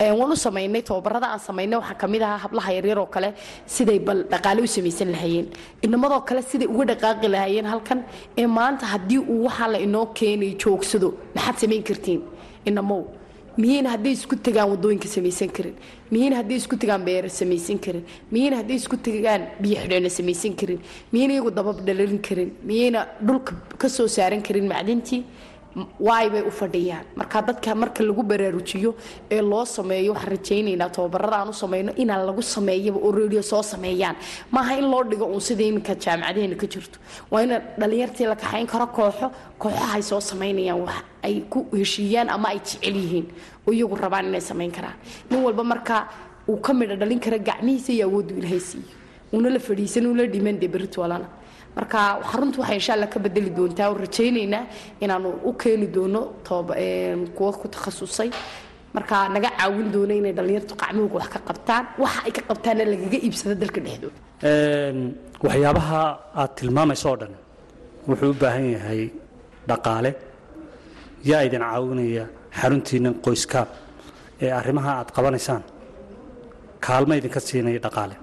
waan 0.00 0.30
u 0.32 0.36
samaynay 0.36 0.82
tababarada 0.82 1.26
aan 1.32 1.38
samaynay 1.40 1.78
waxaa 1.80 1.94
ka 2.00 2.06
mid 2.06 2.22
ahaa 2.22 2.38
hablaha 2.44 2.72
yaryar 2.76 2.98
oo 2.98 3.06
kale 3.06 3.32
siday 3.66 3.98
bal 3.98 4.24
dhaqaale 4.32 4.60
u 4.62 4.66
samaysan 4.66 5.10
lahaayeen. 5.12 5.46
Inamadoo 5.82 6.20
kale 6.28 6.42
siday 6.42 6.68
uga 6.68 6.84
dhaqaaqi 6.94 7.28
lahaayeen 7.34 7.64
halkan 7.66 8.04
ee 8.38 8.46
maanta 8.46 8.86
haddii 8.86 9.18
uu 9.18 9.44
waxaa 9.46 9.68
la 9.72 9.78
inoo 9.78 10.06
keenay 10.18 10.52
joogsado 10.62 11.14
maxaad 11.34 11.56
samayn 11.62 11.82
kartiin? 11.82 12.20
Inamow 12.66 13.02
miyayna 13.58 13.90
hadday 13.94 14.12
isku 14.12 14.36
tagaan 14.36 14.68
waddooyinka 14.72 15.08
samaysan 15.08 15.48
karin? 15.56 15.74
Miyayna 16.12 16.36
hadday 16.40 16.56
isku 16.60 16.76
tagaan 16.76 17.02
beero 17.08 17.28
samaysan 17.28 17.78
karin? 17.78 18.04
Miyayna 18.32 18.56
hadday 18.60 18.76
isku 18.76 18.96
tagaan 18.96 19.42
biyo 19.62 19.76
xidheena 19.80 20.10
samaysan 20.18 20.52
karin? 20.60 20.80
Miyayna 21.12 21.32
iyagu 21.34 21.50
dabab 21.50 21.80
dhalarin 21.86 22.20
karin? 22.20 22.50
Miyayna 22.68 23.06
dhulka 23.26 23.54
ka 23.80 23.88
soo 23.88 24.06
saaran 24.08 24.42
karin 24.42 24.68
macdintii 24.68 25.24
waay 26.00 26.30
bay 26.30 26.42
u 26.42 26.50
fadhiyaan? 26.50 27.04
Marka 27.16 27.42
dadka 27.42 27.74
marka 27.74 28.02
lagu 28.04 28.22
baraarujiyo 28.22 28.94
ee 29.30 29.40
loo 29.42 29.64
sameeyo 29.64 30.12
waxaan 30.14 30.30
rajaynaynaa 30.36 30.88
tababarada 30.90 31.36
aan 31.36 31.48
u 31.48 31.52
samayno 31.52 31.92
inaan 31.96 32.26
lagu 32.26 32.42
sameeyaba 32.42 32.98
oo 32.98 33.12
radio 33.12 33.42
soo 33.42 33.62
sameeyaan. 33.62 34.16
Maaha 34.50 34.78
in 34.78 34.90
loo 34.90 35.02
dhigo 35.04 35.26
uun 35.26 35.40
sida 35.40 35.62
iminka 35.64 35.94
jaamacadaheena 35.94 36.56
ka 36.56 36.66
jirto. 36.66 36.98
Waa 37.30 37.42
in 37.42 37.52
dhalinyartii 37.78 38.26
la 38.26 38.36
kaxayn 38.36 38.66
karo 38.66 38.86
kooxo 38.86 39.30
kooxahay 39.58 40.02
soo 40.02 40.20
samaynayaan 40.20 40.80
wax 40.80 40.96
ay 41.22 41.40
ku 41.50 41.66
heshiiyaan 41.72 42.28
ama 42.30 42.48
ay 42.48 42.58
jecel 42.64 42.96
yihiin. 42.96 43.26
Oo 43.66 43.72
iyagu 43.72 43.96
rabaan 43.96 44.26
inay 44.28 44.40
samayn 44.40 44.70
karaan. 44.72 44.96
Nin 45.30 45.42
walba 45.44 45.64
marka 45.64 46.08
uu 46.48 46.56
ka 46.60 46.72
midha 46.72 46.96
dhalin 46.96 47.20
kara 47.20 47.38
gacmihiisa 47.38 47.92
iyo 47.92 48.06
awooddu 48.08 48.34
ilaahay 48.38 48.60
siiyo 48.60 48.84
uuna 49.32 49.50
la 49.50 49.58
fadhiisan 49.58 50.06
uuna 50.06 50.24
dhiman 50.26 50.58
dee 50.60 50.68
beritoolana 50.68 51.26
marka 51.76 51.98
xaruntu 52.30 52.56
waxay 52.62 52.76
insha 52.80 53.06
ka 53.12 53.18
bedeli 53.24 53.50
doontaa 53.58 53.88
oo 53.90 53.96
rajaynaynaa 54.04 54.62
inaanu 55.04 55.28
u 55.48 55.52
keeni 55.60 55.86
doono 55.96 56.20
kuwa 57.36 57.52
ku 57.60 57.66
takhasusay. 57.74 58.30
Marka 58.96 59.16
naga 59.34 59.48
caawin 59.58 59.88
doono 59.94 60.12
inay 60.20 60.32
dhallinyartu 60.36 60.74
qacmihooga 60.82 61.14
wax 61.20 61.28
ka 61.34 61.38
qabtaan 61.48 61.84
waxa 62.02 62.20
ay 62.26 62.32
ka 62.36 62.42
qabtaanna 62.48 62.84
lagaga 62.92 63.18
iibsado 63.26 63.54
dalka 63.62 63.80
dhexdooda. 63.86 64.18
Waxyaabaha 65.44 66.00
aad 66.40 66.50
tilmaamayso 66.58 67.06
oo 67.10 67.16
dhan 67.20 67.32
wuxuu 68.08 68.30
u 68.34 68.36
baahan 68.42 68.66
yahay 68.76 69.02
dhaqaale 69.70 70.10
yaa 71.30 71.42
idin 71.46 71.62
caawinaya 71.70 72.24
xaruntiinnan 72.60 73.14
qoyskaab 73.24 73.68
ee 74.44 74.50
arrimaha 74.60 74.90
aad 75.00 75.08
qabanaysaan. 75.16 75.62
Kaalma 76.86 77.14
idinka 77.20 77.40
siinaya 77.48 77.80
dhaqaale 77.86 78.16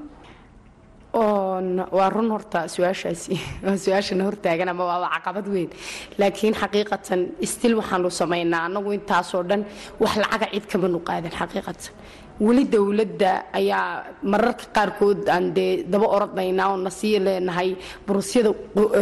waa 1.13 2.09
run 2.09 2.29
horta 2.31 2.67
su'aashaasi 2.75 3.37
waa 3.65 3.77
su'aashana 3.77 4.23
hortaagan 4.27 4.69
ama 4.69 4.83
waaba 4.85 5.07
caqabad 5.15 5.47
weyn. 5.47 5.69
Laakiin 6.17 6.53
xaqiiqatan 6.61 7.19
stil 7.45 7.75
waxaanu 7.79 8.09
samaynaa 8.21 8.65
annagu 8.67 8.91
intaasoo 8.97 9.43
dhan 9.49 9.65
wax 9.99 10.17
lacaga 10.23 10.47
cid 10.53 10.65
kama 10.71 10.87
nuqaadan 10.95 11.31
xaqiiqatan 11.39 11.93
weli 12.41 12.65
dowladda 12.65 13.45
ayaa 13.53 14.03
mararka 14.23 14.65
qaarkood 14.75 15.29
aan 15.29 15.53
dee 15.53 15.83
daba 15.85 16.07
orodnaynaa 16.15 16.69
oo 16.73 16.77
na 16.77 16.89
leenahay 17.25 17.75
burusyada 18.07 18.49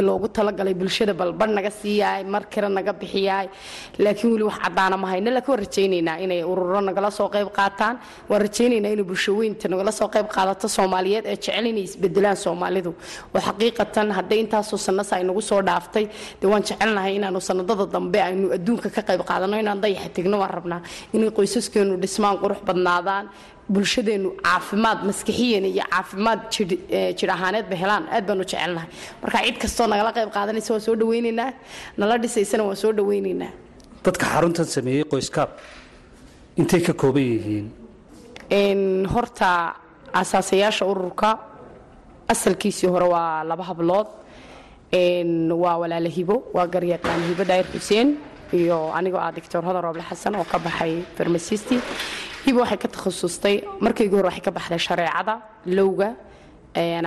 loogu 0.02 0.28
talagalay 0.28 0.74
bulshada 0.74 1.14
balbar 1.14 1.48
naga 1.50 1.70
siiyaay 1.72 2.24
mar 2.34 2.44
kale 2.54 2.68
naga 2.70 2.94
bixiyaay 2.94 3.48
laakiin 4.04 4.32
weli 4.34 4.44
wax 4.44 4.58
caddaana 4.64 4.98
ma 4.98 5.08
hayno 5.12 5.32
laakiin 5.32 5.52
waan 5.52 5.60
rajaynaynaa 5.66 6.18
inay 6.26 6.44
ururo 6.44 6.82
nagala 6.82 7.10
soo 7.12 7.30
qayb 7.30 7.48
qaataan. 7.58 7.96
Waan 8.30 8.42
rajaynaynaa 8.46 8.92
inay 8.96 9.04
bulshaweynta 9.12 9.68
nagala 9.74 9.92
soo 9.92 10.08
qayb 10.16 10.28
qaadato 10.36 10.68
soomaaliyeed 10.68 11.26
ee 11.26 11.36
jecel 11.38 11.66
inay 11.72 11.84
isbedelaan 11.88 12.36
soomaalidu. 12.38 12.92
Oo 13.36 13.40
xaqiiqatan 13.48 14.12
hadday 14.18 14.40
intaasoo 14.44 14.78
sanasa 14.78 15.16
ay 15.16 15.24
nagu 15.24 15.42
soo 15.42 15.62
dhaaftay 15.70 16.06
dee 16.42 16.48
waan 16.52 16.64
jecelnahay 16.68 17.16
inaanu 17.16 17.40
sanadada 17.50 17.86
dambe 17.96 18.20
aynu 18.28 18.52
adduunka 18.58 18.90
ka 18.96 19.02
qayb 19.10 19.22
qaadano 19.30 19.56
inaan 19.64 19.80
dayaxa 19.84 20.10
tegno 20.16 20.38
waan 20.44 20.52
rabnaa 20.58 20.82
inay 21.16 21.32
qoysaskeenu 21.38 21.94
dhismaan 22.04 22.38
qurux 22.44 22.60
badnaadaan 22.68 23.21
bulshadeenu 23.74 24.30
caafimaad 24.46 25.00
maskixiyan 25.10 25.66
iyo 25.72 25.84
caafimaad 25.94 26.40
jir 27.20 27.30
ahaaneedba 27.36 27.76
helaan. 27.82 28.04
Aad 28.16 28.24
baanu 28.30 28.44
jecelnahay. 28.52 28.90
Marka 29.22 29.38
cid 29.46 29.58
kastoo 29.64 29.88
nagala 29.92 30.12
qayb 30.18 30.30
qaadanaysa 30.38 30.70
waan 30.74 30.84
soo 30.88 30.96
dhawaynaynaa 31.02 31.50
nala 32.00 32.16
dhisaysana 32.24 32.64
waan 32.68 32.80
soo 32.84 32.92
dhawaynaynaa 33.00 33.52
dadka 34.06 34.26
xaruntan 34.34 34.66
sameeyey 34.76 35.04
qoyskaab 35.14 35.50
intay 36.60 36.82
ka 36.88 36.94
kooban 37.02 37.26
yihiin? 37.34 37.68
Horta 39.14 39.50
asaasayaasha 40.22 40.84
ururka 40.92 41.30
asalkiisii 42.34 42.88
hore 42.94 43.08
waa 43.16 43.44
laba 43.50 43.64
hablood. 43.64 44.08
Waa 45.64 45.76
walaala 45.82 46.10
hibo 46.18 46.36
waa 46.56 46.68
garyaqaan 46.74 47.22
hibo 47.30 47.44
daayir 47.50 47.68
xuseen 47.74 48.08
iyo 48.54 48.92
anigoo 48.98 49.20
ah 49.26 49.32
doctor 49.32 49.62
hodan 49.64 49.82
rooble 49.84 50.04
xasan 50.10 50.36
oo 50.36 50.44
ka 50.52 50.60
baxay 50.60 50.94
farmasisti 51.18 51.78
hibo 52.46 52.60
waxay 52.64 52.78
ka 52.84 52.88
takhasustay 52.96 53.56
markaygu 53.86 54.16
hore 54.18 54.28
waxay 54.30 54.44
ka 54.48 54.52
baxday 54.58 54.80
shareecada 54.88 55.34
lowga 55.78 56.10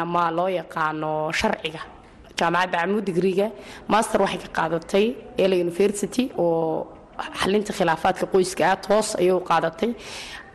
ama 0.03 0.31
loo 0.37 0.49
yaqaano 0.61 1.11
sharciga 1.41 1.81
jaamacadda 2.39 2.79
camuud 2.83 3.05
digriga 3.09 3.47
master 3.93 4.21
waxay 4.25 4.41
ka 4.45 4.49
qaadatay 4.59 5.07
ela 5.45 5.55
university 5.67 6.25
oo 6.39 6.87
xalinta 7.41 7.73
khilaafaadka 7.79 8.27
qoyska 8.35 8.63
ah 8.73 8.77
toos 8.87 9.09
ayay 9.21 9.33
u 9.33 9.41
qaadatay. 9.51 9.91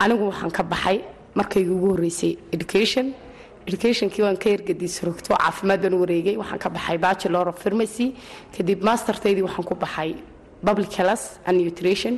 Anigu 0.02 0.24
waxaan 0.30 0.50
ka 0.58 0.62
baxay 0.72 0.98
markaygu 1.38 1.72
ugu 1.76 1.88
horreysay 1.92 2.32
education. 2.56 3.06
Educationkii 3.68 4.22
waan 4.26 4.36
ka 4.42 4.48
ergadis 4.56 4.94
rogto 5.06 5.32
caafimaad 5.36 5.80
baan 5.82 5.94
u 5.96 6.00
wareegay. 6.04 6.36
Waxaan 6.42 6.58
ka 6.64 6.68
baxay 6.76 6.98
bachelor 6.98 7.48
of 7.48 7.56
pharmacy. 7.62 8.06
Kadib 8.54 8.82
mastertaydii 8.88 9.44
waxaan 9.48 9.64
ku 9.68 9.74
baxay 9.74 10.10
public 10.66 10.92
health 10.98 11.38
and 11.46 11.56
nutrition. 11.64 12.14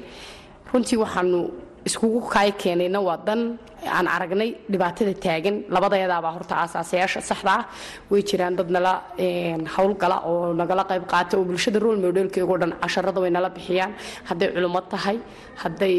Runtii 0.73 0.99
waxaanu 1.05 1.41
iskugu 1.89 2.21
kaay 2.35 2.51
keenayna 2.63 3.01
waa 3.09 3.17
dan 3.27 3.41
aan 3.97 4.07
aragnay 4.15 4.51
dhibaatada 4.73 5.15
taagan. 5.25 5.57
Labadaedaabaa 5.75 6.33
horta 6.37 6.55
aasaasayaasha 6.63 7.21
saxda 7.31 7.53
ah. 7.59 7.65
Way 8.11 8.23
jiraan 8.29 8.55
dad 8.59 8.71
nala 8.77 8.93
howlgala 9.75 10.17
oo 10.31 10.53
nagala 10.61 10.83
qayb 10.91 11.05
qaata 11.13 11.35
oo 11.39 11.45
bulshada 11.49 11.79
role 11.85 11.99
modelkeego 12.05 12.55
dhan 12.63 12.73
casharada 12.83 13.21
way 13.25 13.31
nala 13.37 13.49
bixiyaan. 13.57 13.93
Hadday 14.29 14.49
culimo 14.55 14.81
tahay 14.93 15.17
hadday 15.63 15.97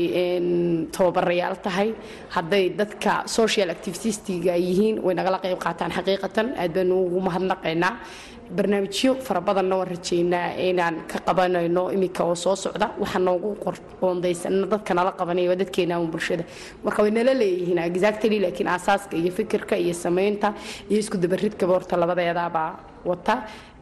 tababarayaal 0.96 1.56
tahay 1.66 1.90
hadday 2.36 2.64
dadka 2.80 3.14
social 3.38 3.68
activitistiga 3.76 4.52
ay 4.58 4.64
yihiin 4.70 4.96
way 5.06 5.14
nagala 5.20 5.38
qayb 5.44 5.60
qaataan. 5.66 5.92
Xaqiiqatan 5.98 6.48
aad 6.62 6.72
baanu 6.78 6.96
ugu 7.08 7.20
mahadnaqaynaa 7.28 7.94
barnaamijyo 8.58 9.12
fara 9.26 9.42
badanna 9.48 9.76
waan 9.80 9.88
rajaynaa 9.94 10.48
inaan 10.70 10.96
ka 11.12 11.18
qabanayno 11.28 11.84
iminka 11.96 12.24
oo 12.24 12.36
soo 12.36 12.56
socda 12.56 12.88
waxaa 13.02 13.20
noogu 13.28 13.50
qoondaysanna 14.02 14.66
dadka 14.74 14.94
nala 14.94 15.12
qabanaya 15.20 15.50
waa 15.52 15.56
dadkeena 15.62 16.00
un 16.00 16.08
bulshada. 16.14 16.44
Marka 16.84 17.02
way 17.04 17.12
nala 17.12 17.34
leeyihiin 17.42 17.78
exactly 17.90 18.40
laakiin 18.40 18.68
aasaaska 18.68 19.16
iyo 19.18 19.32
fikirka 19.32 19.76
iyo 19.78 19.94
samaynta 19.94 20.54
iyo 20.90 21.00
isku 21.00 21.18
dabaridkaba 21.18 21.74
horta 21.74 21.98
labadeedaabaa 21.98 22.70
wata 23.06 23.36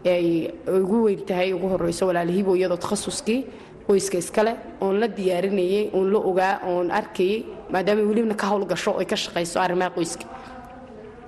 ay 0.06 0.50
ugu 0.80 0.98
weyn 1.06 1.26
tahay 1.26 1.54
ugu 1.54 1.68
horeyso 1.74 2.08
walaalihiibo 2.08 2.56
iyadoo 2.56 2.78
takhasuskii 2.78 3.40
qoyska 3.88 4.18
iskale 4.18 4.52
oon 4.82 5.00
la 5.02 5.08
diyaarinayay 5.08 5.90
oon 5.94 6.08
la 6.14 6.20
ogaa 6.30 6.54
oon 6.72 6.92
arkayay 6.92 7.44
maadaama 7.74 8.02
welibna 8.10 8.36
ka 8.42 8.48
howlgasho 8.52 8.92
ay 9.02 9.06
ka 9.06 9.16
shaqayso 9.16 9.60
arrimaha 9.66 9.90
qoyska 9.98 10.26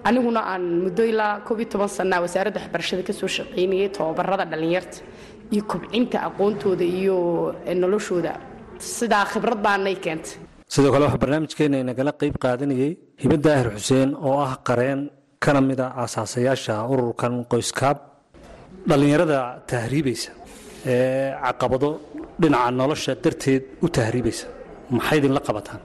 aniguna 0.08 0.42
aan 0.52 0.64
muddo 0.86 1.04
ilaa 1.12 1.34
koob 1.48 1.60
toban 1.72 1.90
sanaa 1.98 2.20
wasaaradda 2.26 2.60
waxbarashada 2.62 3.04
ka 3.08 3.14
soo 3.20 3.30
shaqaynayay 3.38 3.90
tababarada 3.98 4.46
dhallinyarta 4.52 4.98
iyo 5.54 5.64
kobcinta 5.72 6.18
aqoontooda 6.28 6.86
iyo 7.00 7.18
noloshooda. 7.82 8.34
Sidaa 8.98 9.26
khibrad 9.32 9.60
baanay 9.66 9.96
keentay 10.06 10.36
sidoo 10.74 10.92
kale 10.94 11.04
waxaa 11.08 11.22
barnaamijkeena 11.24 11.78
inagala 11.84 12.12
qayb 12.22 12.36
qaadanayey 12.44 12.92
hiba 13.24 13.36
daahir 13.46 13.68
xuseen 13.78 14.10
oo 14.28 14.36
ah 14.48 14.54
qareen 14.68 15.00
kana 15.44 15.62
mida 15.70 15.86
aasaasayaasha 16.02 16.74
ururkan 16.94 17.34
qoyskaab. 17.52 17.98
Dhallinyarada 18.90 19.40
tahriibaysa 19.72 20.32
ee 20.94 21.32
caqabado 21.46 21.90
dhinaca 22.42 22.72
nolosha 22.82 23.12
darteed 23.24 23.64
u 23.86 23.88
tahriibaysa. 23.98 24.46
Maxay 24.96 25.18
idinla 25.20 25.42
qabataan? 25.48 25.82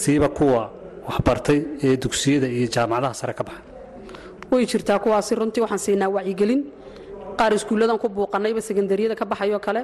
Siiba 0.00 0.28
kuwa 0.38 0.62
waxbartay 1.08 1.58
ee 1.86 1.96
dugsiyada 2.04 2.46
iyo 2.56 2.66
jaamacadaha 2.74 3.14
sare 3.20 3.34
ka 3.38 3.44
baxa 3.48 3.62
way 4.52 4.64
jirtaa 4.72 4.98
kuwaasi 5.04 5.32
runtii 5.40 5.60
waxaan 5.64 5.78
siinaa 5.86 6.08
wacyigelin. 6.16 6.60
Qaar 7.38 7.52
iskuulladan 7.58 7.98
ku 8.02 8.08
buuqanayba 8.08 8.60
sekandariyada 8.68 9.14
ka 9.20 9.24
baxayoo 9.30 9.60
kale 9.66 9.82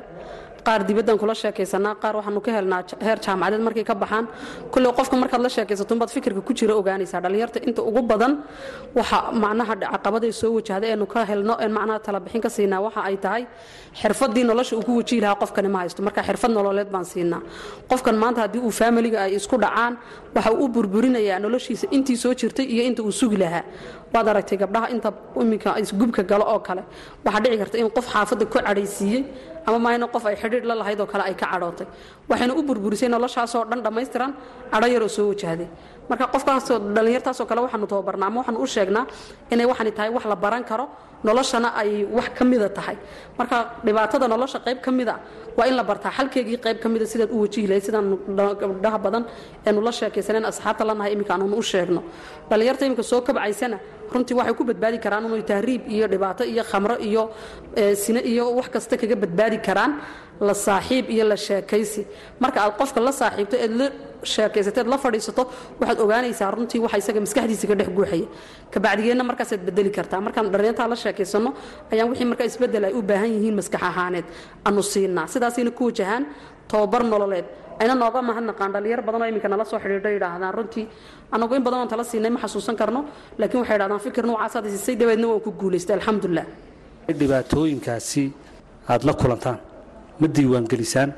qaar 0.67 0.81
dibaddan 0.89 1.17
kula 1.21 1.35
sheekaysanaa 1.43 1.95
qaar 2.03 2.15
waxaanu 2.19 2.41
ka 2.47 2.51
helnaa 2.57 2.81
heer 3.07 3.19
jaamacadeed 3.25 3.63
markay 3.67 3.85
ka 3.91 3.95
baxaan. 4.03 4.25
Kulley 4.73 4.93
qofka 4.99 5.17
markaad 5.23 5.41
la 5.43 5.49
sheekaysato 5.57 5.93
unbaad 5.95 6.11
fikirka 6.17 6.41
ku 6.49 6.53
jira 6.59 6.75
ogaanaysaa. 6.81 7.21
Dhallinyarta 7.25 7.59
inta 7.69 7.83
ugu 7.83 8.03
badan 8.11 8.33
waxa 8.99 9.19
macnaha 9.43 9.75
caqabaday 9.93 10.33
soo 10.41 10.51
wajahda 10.59 10.87
eenu 10.93 11.07
ka 11.07 11.21
helno 11.31 11.55
een 11.65 11.73
macnaha 11.79 11.99
talabixin 12.07 12.41
ka 12.45 12.49
siinaa. 12.57 12.81
Waxa 12.87 13.01
ay 13.09 13.17
tahay 13.25 13.43
xirfadii 14.01 14.45
nolosha 14.45 14.77
uu 14.77 14.83
ku 14.89 14.93
wajihi 15.01 15.21
lahaa 15.25 15.37
qofkani 15.43 15.69
ma 15.75 15.79
haysto. 15.83 16.03
Marka 16.03 16.23
xirfad 16.23 16.51
nololeed 16.57 16.89
baan 16.95 17.05
siinaa. 17.05 17.43
Qofkan 17.91 18.17
maanta 18.23 18.41
haddii 18.45 18.61
uu 18.67 18.71
faamiliga 18.71 19.19
ay 19.27 19.35
isku 19.37 19.57
dhacaan 19.65 19.93
waxa 20.35 20.51
uu 20.53 20.65
u 20.65 20.69
burburinayaa 20.69 21.39
noloshiisa 21.45 21.87
intii 21.97 22.17
soo 22.17 22.35
jirtay 22.35 22.65
iyo 22.75 22.83
inta 22.89 23.03
uu 23.03 23.13
sugi 23.13 23.37
lahaa. 23.37 23.65
Waad 24.15 24.29
aragtay 24.29 24.59
gabdhaha 24.59 24.87
inta 24.95 25.13
iminka 25.43 25.71
isgubka 25.83 26.23
galo 26.23 26.45
oo 26.55 26.61
kale. 26.67 26.83
Waxaa 27.25 27.41
dhici 27.45 27.59
karta 27.63 27.77
in 27.79 27.91
qof 27.97 28.07
xaafadda 28.13 28.45
ku 28.47 28.59
cadhaysiiyey 28.59 29.23
ama 29.67 29.79
maahayna 29.85 30.07
qof 30.15 30.25
ay 30.31 30.37
xidhiidh 30.43 30.65
la 30.71 30.75
lahayd 30.81 31.01
oo 31.01 31.07
kale 31.13 31.25
ay 31.29 31.35
ka 31.35 31.47
cadhootay. 31.53 31.87
Waxayna 32.31 32.53
u 32.55 32.63
burburisay 32.69 33.09
noloshaasoo 33.09 33.65
dhan 33.71 33.81
dhammaystiran 33.87 34.31
cadho 34.73 34.87
yaroo 34.95 35.09
soo 35.17 35.27
wajahday. 35.33 35.69
Marka 36.09 36.27
qofkaasoo 36.35 36.79
dhallinyartaasoo 36.97 37.47
kale 37.51 37.61
waxaanu 37.67 37.87
tababarnaa 37.93 38.27
ama 38.31 38.39
waxaanu 38.41 38.61
u 38.61 38.67
sheegnaa 38.75 39.05
inay 39.51 39.67
waxani 39.67 39.91
tahay 39.97 40.11
wax 40.17 40.25
la 40.33 40.37
baran 40.37 40.65
karo 40.71 40.85
noloshana 41.29 41.69
ay 41.81 41.91
wax 42.17 42.29
ka 42.39 42.45
mida 42.45 42.69
tahay. 42.79 42.97
Marka 43.39 43.57
dhibaatada 43.87 44.27
nolosha 44.33 44.59
qayb 44.67 44.79
ka 44.85 44.91
mida 44.99 45.15
waa 45.57 45.67
in 45.71 45.75
la 45.79 45.83
bartaa 45.91 46.11
xalkeegii 46.19 46.59
qayb 46.65 46.79
ka 46.83 46.89
mida 46.89 47.07
sidaad 47.13 47.31
u 47.33 47.41
wajihi 47.45 47.67
lahayd 47.71 47.85
sidaan 47.89 48.07
gabdhaha 48.63 48.99
badan 49.05 49.23
eenu 49.67 49.81
la 49.87 49.93
sheekaysaneen 49.99 50.45
asxaabta 50.51 50.85
lanahay 50.89 51.13
iminka 51.15 51.33
aanunu 51.35 51.57
u 51.57 51.63
sheegno. 51.71 52.01
Dhallinyarta 52.51 52.83
iminka 52.87 53.03
soo 53.11 53.21
kabcaysana 53.29 53.79
runtii 54.13 54.35
waxay 54.39 54.55
ku 54.59 54.65
badbaadi 54.71 54.99
karaan 55.05 55.25
inuu 55.29 55.43
tahriib 55.51 55.83
iyo 55.95 56.07
dhibaato 56.13 56.43
iyo 56.53 56.63
khamro 56.71 56.97
iyo 57.09 57.23
sine 58.03 58.21
iyo 58.33 58.45
wax 58.59 58.69
kasta 58.75 58.95
kaga 59.01 59.17
badbaadi 59.23 59.59
karaan 59.67 59.93
la 60.41 60.55
saaxiib 60.55 61.11
iyo 61.11 61.25
la 61.29 61.37
sheekaysi. 61.37 62.07
Marka 62.41 62.59
aad 62.65 62.75
qofka 62.81 63.01
la 63.01 63.13
saaxiibto 63.13 63.57
eed 63.57 63.73
la 63.81 63.87
sheekaysateed 64.23 64.87
la 64.93 64.99
fadhiisato 64.99 65.43
waxaad 65.81 65.99
ogaanaysaa 66.05 66.51
runtii 66.57 66.81
waxa 66.85 66.99
isaga 67.03 67.21
maskaxdiisa 67.25 67.67
ka 67.71 67.75
dhex 67.81 67.89
guuxaya. 67.97 68.27
Kabacdigeenna 68.73 69.25
markaasaad 69.31 69.61
bedeli 69.69 69.91
kartaa. 69.91 70.21
Markaan 70.27 70.51
dhallinyartaa 70.53 70.89
la 70.93 70.97
sheekaysano 71.03 71.51
ayaan 71.93 72.09
wixii 72.11 72.25
markaa 72.31 72.47
isbeddel 72.51 72.85
ay 72.89 72.93
u 72.93 73.03
baahan 73.03 73.31
yihiin 73.35 73.55
maskax 73.59 73.83
ahaaneed. 73.91 74.25
Anu 74.65 74.83
siinaa 74.83 75.27
sidaasayna 75.33 75.71
ku 75.71 75.85
wajahaan 75.91 76.23
tababar 76.69 77.03
nololeed. 77.05 77.45
Ayna 77.81 77.95
nooga 77.95 78.21
mahadnaqaan 78.23 78.71
dhalinyar 78.75 79.01
badan 79.07 79.23
oo 79.23 79.29
iminka 79.29 79.49
nala 79.49 79.65
soo 79.65 79.79
xidhiidho 79.83 80.09
yidhaahdaan 80.17 80.55
runtii. 80.55 80.85
Anagu 81.35 81.55
in 81.55 81.63
badan 81.67 81.81
oon 81.81 81.89
tala 81.89 82.05
siinay 82.05 82.31
ma 82.31 82.39
xasuusan 82.45 82.77
karno 82.81 83.01
laakiin 83.39 83.61
waxay 83.63 83.75
yidhahdaan 83.77 84.01
fikir 84.07 84.25
noocaasad 84.29 84.65
siisay 84.73 84.97
dabeedna 85.01 85.27
waan 85.31 85.41
ku 85.47 85.51
guulaystay 85.61 85.95
alxamdulilah 85.99 86.47
dhibaatooyinkaasi 87.21 88.25
aada 88.89 89.05
la 89.09 89.15
kulantaan 89.21 89.59
ma 90.21 90.27
diiwaangelisaan? 90.37 91.11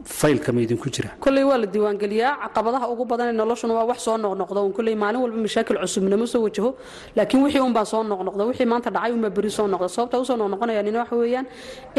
Faylka 0.00 0.50
ma 0.56 0.60
idinku 0.64 0.88
jira. 0.94 1.10
Kolley 1.20 1.44
waa 1.44 1.58
la 1.60 1.66
diiwaangeliyaa. 1.66 2.32
Caqabadaha 2.48 2.86
ugu 2.92 3.04
badan 3.04 3.28
ee 3.28 3.36
noloshuna 3.36 3.74
waa 3.78 3.84
wax 3.84 3.98
soo 4.06 4.16
noqnoqda. 4.16 4.60
Un 4.64 4.72
kolley 4.72 4.94
maalin 4.96 5.20
walba 5.20 5.36
mashaakil 5.36 5.76
cusubnama 5.76 6.26
soo 6.26 6.40
wajaho. 6.46 6.70
Laakiin 7.16 7.42
wixii 7.44 7.60
unbaa 7.60 7.84
soo 7.84 8.00
noqnoqda 8.02 8.44
wixii 8.48 8.64
maanta 8.72 8.88
dhacay 8.90 9.12
unbaa 9.12 9.28
beri 9.36 9.50
soo 9.50 9.66
noqda. 9.68 9.88
Sababta 9.92 10.16
u 10.20 10.24
soo 10.24 10.36
noqnoqonayaan 10.40 10.88
ina 10.88 11.00
waxa 11.04 11.16
weeyaan 11.20 11.46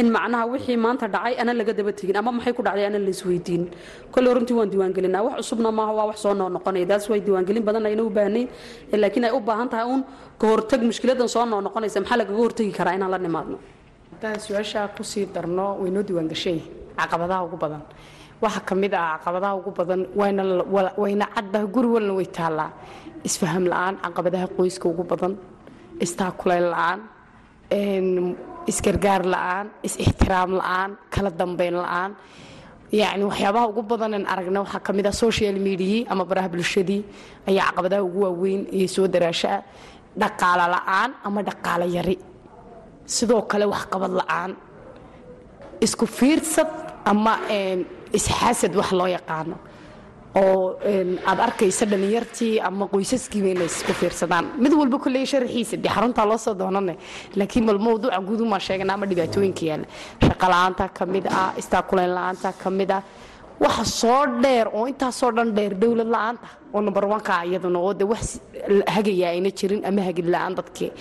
in 0.02 0.08
macnaha 0.16 0.46
wixii 0.54 0.78
maanta 0.86 1.06
dhacay 1.08 1.34
ana 1.42 1.54
laga 1.54 1.74
daba 1.78 1.92
tegin 1.94 2.18
ama 2.18 2.32
maxay 2.32 2.54
ku 2.58 2.64
dhacday 2.64 2.86
ana 2.90 2.98
la 3.06 3.10
isweydiinin 3.16 3.70
kolley 4.14 4.34
runtii 4.34 4.56
waan 4.58 4.70
diiwaangelinaa. 4.74 5.22
Wax 5.28 5.36
cusubna 5.46 5.70
maaha 5.72 5.94
waa 5.94 6.06
wax 6.10 6.18
soo 6.26 6.34
noqnoqonaya. 6.34 6.86
Daas 6.92 7.06
way 7.10 7.22
diiwaangelin 7.22 7.62
badan 7.68 7.86
ayna 7.86 8.02
u 8.02 8.10
baahnayn. 8.10 8.48
Laakiin 9.04 9.26
ay 9.26 9.32
u 9.32 9.40
baahan 9.40 9.70
tahay 9.70 9.86
uun 9.86 10.02
ka 10.42 10.78
mushkiladan 10.90 11.30
soo 11.30 11.46
noqnoqonaysa. 11.46 12.02
Maxaa 12.02 12.18
lagaga 12.18 12.38
hortagi 12.44 12.72
karaa 12.74 12.96
inaan 12.98 13.12
la 13.12 13.18
nimaadno 13.20 13.58
haddaan 14.22 14.40
su'aashaa 14.40 14.88
ku 14.96 15.04
sii 15.04 15.26
darno 15.34 15.78
waynoo 15.82 16.04
diiwaangashay. 16.04 16.60
Caqabadaha 16.98 17.42
ugu 17.46 17.58
badan. 17.58 17.82
Waxaa 18.42 18.62
ka 18.66 18.76
mid 18.76 18.94
ah 18.94 19.18
caqabadaha 19.18 19.54
ugu 19.58 19.72
badan 19.72 20.02
wayna 20.16 21.26
caddaha 21.36 21.66
guri 21.74 21.88
walna 21.88 22.14
way 22.14 22.26
taallaa. 22.26 22.70
Isfaham 23.24 23.66
la'aan 23.66 23.96
caqabadaha 24.06 24.48
qoyska 24.58 24.86
ugu 24.90 25.04
badan. 25.04 25.34
Istaakulayn 26.00 26.70
la'aan 26.74 27.00
isgargaar 28.68 29.24
la'aan 29.26 29.68
is-ixtiraam 29.84 30.52
la'aan 30.60 30.98
kala 31.10 31.30
dambeyn 31.32 31.74
la'aan. 31.82 32.12
Yacni 32.92 33.24
waxyaabaha 33.26 33.66
ugu 33.74 33.82
badanan 33.90 34.26
aragna 34.28 34.62
waxaa 34.62 34.80
ka 34.86 34.94
mid 34.94 35.06
ah 35.08 35.12
social 35.16 35.56
mediai 35.58 36.06
ama 36.10 36.26
baraha 36.26 36.50
bulshadii 36.50 37.02
ayaa 37.50 37.72
caqabadaha 37.74 38.02
ugu 38.04 38.20
waaweyn 38.26 38.62
iyo 38.70 38.88
soo 38.88 39.08
daraashaa 39.08 39.64
dhaqaalo 40.22 40.66
la'aan 40.76 41.12
ama 41.26 41.42
dhaqaalo 41.42 41.86
yari 41.88 42.16
sidoo 43.06 43.42
kale 43.52 43.66
waxqabad 43.66 44.12
la'aan. 44.20 44.52
Isku 45.82 46.06
fiirsad 46.06 46.70
ama 47.06 47.34
isxaasad 48.14 48.76
wax 48.76 48.92
loo 48.92 49.08
yaqaano. 49.08 49.56
Oo 50.36 50.80
aad 51.28 51.40
arkaysa 51.40 51.86
dhallinyartii 51.86 52.60
ama 52.68 52.88
qoysaskiiba 52.88 53.48
inay 53.52 53.66
isku 53.66 53.94
fiirsadaan. 53.94 54.46
Mid 54.64 54.74
walba 54.74 54.98
kolley 55.00 55.26
sharaxiisa 55.26 55.78
dee 55.84 55.90
xaruntaa 55.96 56.26
loo 56.26 56.38
soo 56.38 56.54
doonane 56.54 56.96
laakiin 57.36 57.66
bal 57.66 57.80
mawduuca 57.80 58.20
guudumaa 58.28 58.60
sheegana 58.60 58.94
ama 58.94 59.06
dhibaatooyinka 59.10 59.66
yaalla. 59.66 59.88
Shaqo 60.24 60.48
la'aanta 60.54 60.88
ka 60.98 61.06
mid 61.06 61.26
ah 61.28 61.52
istaakulayn 61.58 62.14
la'aanta 62.16 62.54
ka 62.64 62.70
mid 62.70 62.92
ah 62.92 63.02
waxa 63.64 63.86
soo 63.86 64.24
dheer 64.44 64.68
oo 64.78 64.86
intaasoo 64.92 65.32
dhan 65.38 65.50
dheer 65.58 65.74
dowlad 65.82 66.08
la'aanta. 66.16 66.48
Oo 66.74 66.82
number 66.82 67.04
onka 67.06 67.44
iyaduna 67.46 67.80
oo 67.80 67.94
de 67.94 68.06
wax 68.12 68.40
hagaya 68.96 69.28
ayna 69.34 69.50
jirin 69.60 69.82
ama 69.86 70.02
hagid 70.08 70.26
la'aan 70.34 70.54
dadkii 70.60 70.92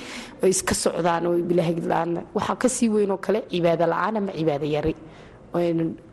ay 0.42 0.50
iska 0.54 0.74
socdaan 0.74 1.26
oo 1.26 1.34
bila 1.48 1.62
hagid 1.68 1.86
la'aan. 1.90 2.10
Waxaa 2.36 2.56
ka 2.62 2.68
sii 2.68 2.88
weyn 2.94 3.10
oo 3.10 3.16
kale 3.26 3.40
cibaado 3.50 3.86
la'aan 3.92 4.16
ama 4.20 4.32
cibaado 4.38 4.66
yari. 4.76 4.94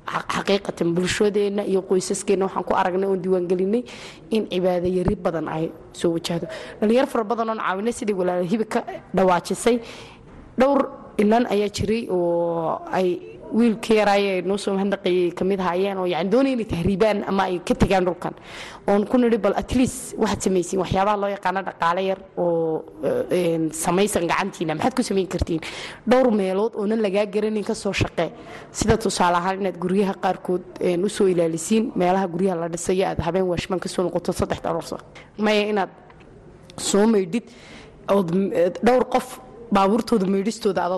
Xaqiiqatan 0.07 0.89
bulshadeenna 0.95 1.63
iyo 1.71 1.81
qoysaskeenna 1.89 2.45
waxaan 2.47 2.63
ku 2.63 2.73
aragnay 2.73 3.09
oon 3.09 3.19
diiwaangelinay 3.23 3.83
in 4.31 4.43
cibaado 4.51 4.87
yari 4.87 5.15
badan 5.15 5.47
ay 5.55 5.65
soo 5.99 6.11
wajahdo 6.15 6.47
dhallinyar 6.79 7.07
fara 7.11 7.23
badan 7.23 7.49
oon 7.49 7.59
caawinay 7.59 7.93
sidii 7.93 8.15
walaala 8.15 8.65
ka 8.73 8.79
dhawaajisay 9.17 9.75
dhowr 10.59 10.79
ilan 11.21 11.43
ayaa 11.53 11.69
jiray 11.77 12.07
oo 12.09 12.79
ay 12.97 13.36
wiilka 13.53 13.93
yaraaye 13.93 14.41
noo 14.41 14.57
soo 14.57 14.75
ka 15.31 15.43
mid 15.45 15.59
ahaayeen 15.59 15.97
oo 15.97 16.05
yani 16.05 16.29
doonaya 16.29 16.53
inay 16.55 16.65
tahriibaan 16.65 17.23
ama 17.27 17.43
ay 17.43 17.59
ka 17.59 17.73
tegaan 17.75 18.05
dhulkan. 18.05 18.33
Oon 18.87 19.05
ku 19.07 19.17
nidhi 19.17 19.37
bal 19.37 19.53
at 19.55 19.71
waxaad 20.17 20.41
samaysiin 20.41 20.79
waxyaabaha 20.83 21.17
loo 21.17 21.29
yaqaano 21.35 21.61
dhaqaale 21.67 22.01
yar 22.09 22.19
oo 22.37 22.83
samaysan 23.71 24.27
gacantiina 24.27 24.75
maxaad 24.75 24.93
ku 24.95 25.01
samayn 25.03 25.27
kartiin? 25.27 25.61
Dhowr 26.09 26.31
meelood 26.31 26.73
oonan 26.75 27.01
lagaa 27.01 27.25
garanin 27.25 27.63
ka 27.63 27.73
shaqee 27.93 28.29
sida 28.71 28.97
tusaale 28.97 29.37
ahaan 29.37 29.59
inaad 29.61 29.77
guryaha 29.79 30.13
qaarkood 30.23 30.63
u 31.05 31.09
ilaalisiin 31.27 31.91
meelaha 31.95 32.27
guryaha 32.27 32.55
la 32.61 32.67
dhisayo 32.69 33.05
aad 33.07 33.19
habeen 33.19 33.45
waashmaan 33.47 33.79
ka 33.79 33.89
soo 33.89 34.03
noqoto 34.03 34.31
saddex 34.33 34.59
dhalorsa 34.61 34.97
maya 35.37 35.63
inaad 35.71 35.89
soo 36.77 37.05
maydhid 37.07 37.45
ood 38.17 38.29
dhowr 38.85 39.05
qof 39.13 39.39
baabuurtooda 39.71 40.25
maydhistooda 40.25 40.81
aad 40.85 40.91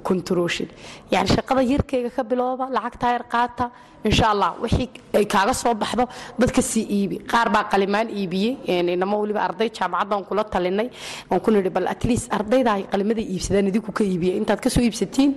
adu 0.00 0.06
kontarooshin 0.08 0.68
yani 1.14 1.28
shaqada 1.36 1.62
yarkayga 1.72 2.10
ka 2.16 2.22
bilooba 2.30 2.64
lacagtaa 2.76 3.12
yar 3.16 3.24
qaata 3.34 3.64
insha 4.08 4.26
allah 4.32 4.50
wixii 4.64 4.88
ay 5.18 5.24
kaaga 5.34 5.54
soo 5.62 5.74
baxdo 5.82 6.04
dadka 6.42 6.62
sii 6.70 6.84
iibi 6.98 7.16
qaar 7.32 7.48
baa 7.54 7.64
qalimaan 7.72 8.08
iibiyey 8.20 8.52
inamo 8.96 9.16
weliba 9.22 9.40
arday 9.48 9.68
jaamacaddan 9.78 10.22
kula 10.28 10.44
talinay 10.54 10.88
aan 11.30 11.40
ku 11.44 11.50
nidhi 11.56 11.70
bal 11.76 11.86
at 11.94 12.02
least 12.10 12.26
ardayda 12.38 12.70
ay 12.78 12.82
qalimada 12.92 13.22
iibsadaan 13.32 13.66
idinku 13.72 13.92
ka 13.98 14.02
iibiya 14.12 14.32
intaad 14.40 14.60
ka 14.64 14.70
soo 14.74 14.82
iibsatiin 14.88 15.30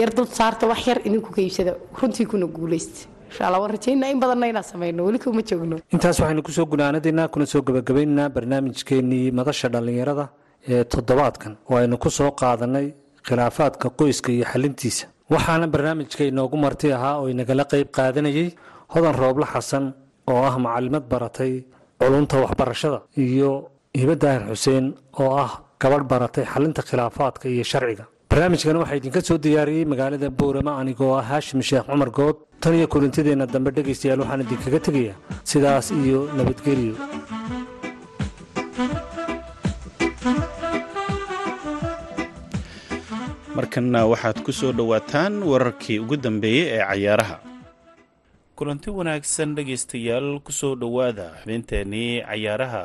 yar 0.00 0.10
dad 0.18 0.28
saarta 0.38 0.64
wax 0.72 0.80
yar 0.90 0.98
idinku 1.08 1.30
ka 1.36 1.40
iibsada 1.46 1.72
runtii 2.00 2.26
kuna 2.32 2.46
guulaysta 2.56 3.00
intaas 5.94 6.18
waxaynu 6.20 6.42
ku 6.46 6.52
soo 6.56 6.66
gunaanadaynaa 6.72 7.28
kuna 7.34 7.46
soo 7.52 7.62
gebagabaynaynaa 7.68 8.28
barnaamijkeennii 8.36 9.30
madasha 9.38 9.68
dhallinyarada 9.74 10.24
ee 10.72 10.84
toddobaadkan 10.94 11.52
oo 11.70 11.76
aynu 11.82 11.96
ku 12.04 12.10
soo 12.18 12.30
qaadanay 12.40 12.86
khilaafaadka 13.26 13.86
qoyska 14.00 14.28
iyo 14.36 14.44
xalintiisa. 14.52 15.04
Waxaana 15.32 15.66
barnaamijka 15.74 16.24
inoogu 16.30 16.56
marti 16.64 16.86
ahaa 16.96 17.16
oo 17.20 17.26
inagala 17.32 17.64
qayb 17.72 17.88
qaadanayay 17.96 18.48
hodan 18.92 19.14
rooble 19.22 19.46
xasan 19.52 19.84
oo 20.30 20.40
ah 20.48 20.54
macalimad 20.64 21.04
baratay 21.12 21.52
culunta 22.00 22.36
waxbarashada 22.44 22.98
iyo 23.16 23.50
hiba 24.00 24.14
daahir 24.22 24.42
xuseen 24.50 24.84
oo 25.20 25.30
ah 25.44 25.52
gabadh 25.80 26.04
baratay 26.12 26.44
xalinta 26.52 26.82
khilaafaadka 26.88 27.44
iyo 27.54 27.64
sharciga. 27.72 28.04
Barnaamijkan 28.30 28.76
waxaa 28.82 28.96
idinka 29.00 29.20
soo 29.28 29.38
diyaariyey 29.44 29.84
magaalada 29.92 30.28
boorama 30.38 30.72
anigoo 30.80 31.12
ah 31.20 31.24
haashim 31.30 31.60
sheekh 31.68 31.86
cumar 31.90 32.10
good. 32.18 32.36
Tan 32.62 32.74
iyo 32.78 32.86
kulantideenna 32.92 33.46
dambe 33.54 33.70
dhegaystayaal 33.76 34.20
waxaan 34.22 34.40
idinkaga 34.44 34.80
tegayaa. 34.86 35.16
Sidaas 35.50 35.86
iyo 36.02 36.18
nabadgelyo 36.36 36.94
markanna 43.56 44.00
waxaad 44.10 44.38
ku 44.44 44.52
soo 44.52 44.72
dhowaataan 44.72 45.42
wararkii 45.42 45.98
ugu 45.98 46.16
dambeeyey 46.16 46.66
ee 46.78 46.84
cayaaraha. 46.88 47.36
Kulanti 48.56 48.90
wanaagsan 48.90 49.54
dhegaystayaal 49.56 50.40
ku 50.40 50.52
soo 50.52 50.74
dhowaada 50.76 51.26
xubinteenii 51.42 52.22
cayaaraha. 52.24 52.84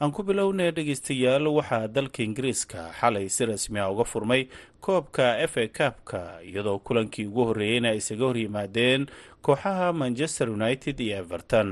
Aan 0.00 0.12
ku 0.12 0.22
bilownay 0.22 0.70
dhegaystayaal 0.72 1.46
waxaa 1.48 1.88
dalka 1.88 2.22
ingiriiska 2.22 2.92
xalay 3.00 3.28
si 3.28 3.44
rasmi 3.46 3.78
ah 3.80 3.90
uga 3.92 4.04
furmay 4.04 4.48
koobka 4.80 5.36
f 5.44 5.56
a 5.60 5.68
kaabka 5.68 6.40
iyadoo 6.44 6.78
kulankii 6.80 7.26
ugu 7.28 7.44
horreeyeyna 7.52 7.92
isaga 7.96 8.24
hor 8.24 8.36
yimaadeen 8.38 9.06
kooxaha 9.42 9.92
manchester 9.92 10.48
united 10.50 11.00
iyo 11.00 11.16
everton 11.24 11.70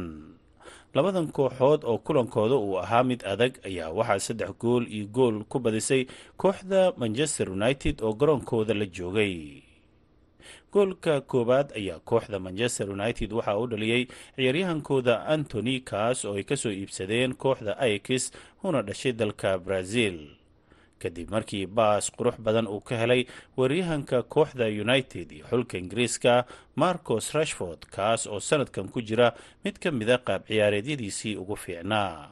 labadan 0.94 1.26
kooxood 1.36 1.80
oo 1.84 1.98
kulankooda 2.06 2.54
uu 2.56 2.78
ahaa 2.84 3.02
mid 3.10 3.20
adag 3.32 3.52
ayaa 3.68 3.90
waxaa 3.98 4.18
saddex 4.26 4.50
gool 4.62 4.84
iyo 4.88 5.06
gool 5.16 5.36
ku 5.50 5.58
badisay 5.64 6.06
kooxda 6.36 6.92
manchester 6.96 7.50
united 7.50 7.94
oo 8.02 8.12
garoonkooda 8.20 8.74
la 8.74 8.86
joogay. 8.86 9.62
Goolka 10.72 11.20
koowaad 11.20 11.68
ayaa 11.78 11.98
kooxda 12.08 12.38
manchester 12.38 12.90
united 12.90 13.32
waxaa 13.32 13.58
u 13.58 13.66
dhaliyey 13.66 14.06
ciyaaryahankooda 14.36 15.26
antony 15.34 15.80
kaas 15.80 16.24
oo 16.24 16.34
ay 16.38 16.42
ka 16.46 16.56
soo 16.56 16.70
iibsadeen 16.70 17.34
kooxda 17.34 17.72
aikis 17.78 18.30
una 18.62 18.82
dhashay 18.82 19.12
dalka 19.12 19.58
brazil 19.58 20.16
kadib 21.04 21.28
markii 21.34 21.66
baas 21.78 22.08
qurux 22.16 22.36
badan 22.46 22.66
uu 22.74 22.80
ka 22.88 22.94
helay 23.02 23.22
weeryahanka 23.58 24.18
kooxda 24.34 24.66
united 24.84 25.28
iyo 25.36 25.44
xulka 25.50 25.74
ingiriiska 25.82 26.32
marcos 26.82 27.26
rashford 27.36 27.80
kaas 27.94 28.26
oo 28.26 28.40
sanadkan 28.48 28.88
ku 28.92 29.00
jira 29.08 29.28
mid 29.64 29.76
ka 29.82 29.90
mida 29.98 30.16
qaab 30.26 30.42
ciyaareedyadiisii 30.48 31.36
ugu 31.42 31.56
fiicnaa. 31.64 32.30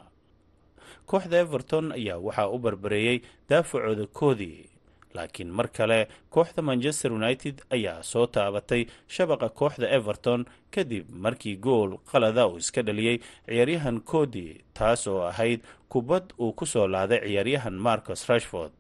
Kooxda 1.06 1.36
everton 1.44 1.92
ayaa 1.92 2.18
waxaa 2.26 2.48
u 2.54 2.58
barbareeyey 2.58 3.18
daafacooda 3.48 4.06
koodii 4.18 4.71
laakiin 5.14 5.50
mar 5.58 5.68
kale 5.76 6.08
kooxda 6.30 6.62
manchester 6.62 7.12
united 7.12 7.56
ayaa 7.70 8.02
soo 8.02 8.26
taabatay 8.26 8.82
shabaqa 9.14 9.48
kooxda 9.48 9.86
everton 9.98 10.44
kadib 10.74 11.06
markii 11.24 11.56
gool 11.56 11.90
qalada 12.12 12.46
uu 12.48 12.56
iska 12.58 12.82
dhaliyey 12.82 13.18
ciyaaryahan 13.46 14.00
koodi 14.00 14.46
taas 14.74 15.06
oo 15.06 15.22
ahayd 15.32 15.60
kubad 15.88 16.24
uu 16.40 16.52
ku 16.52 16.66
soo 16.66 16.86
laaday 16.94 17.20
ciyaaryahan 17.28 17.74
marcos 17.88 18.26
rashford. 18.28 18.72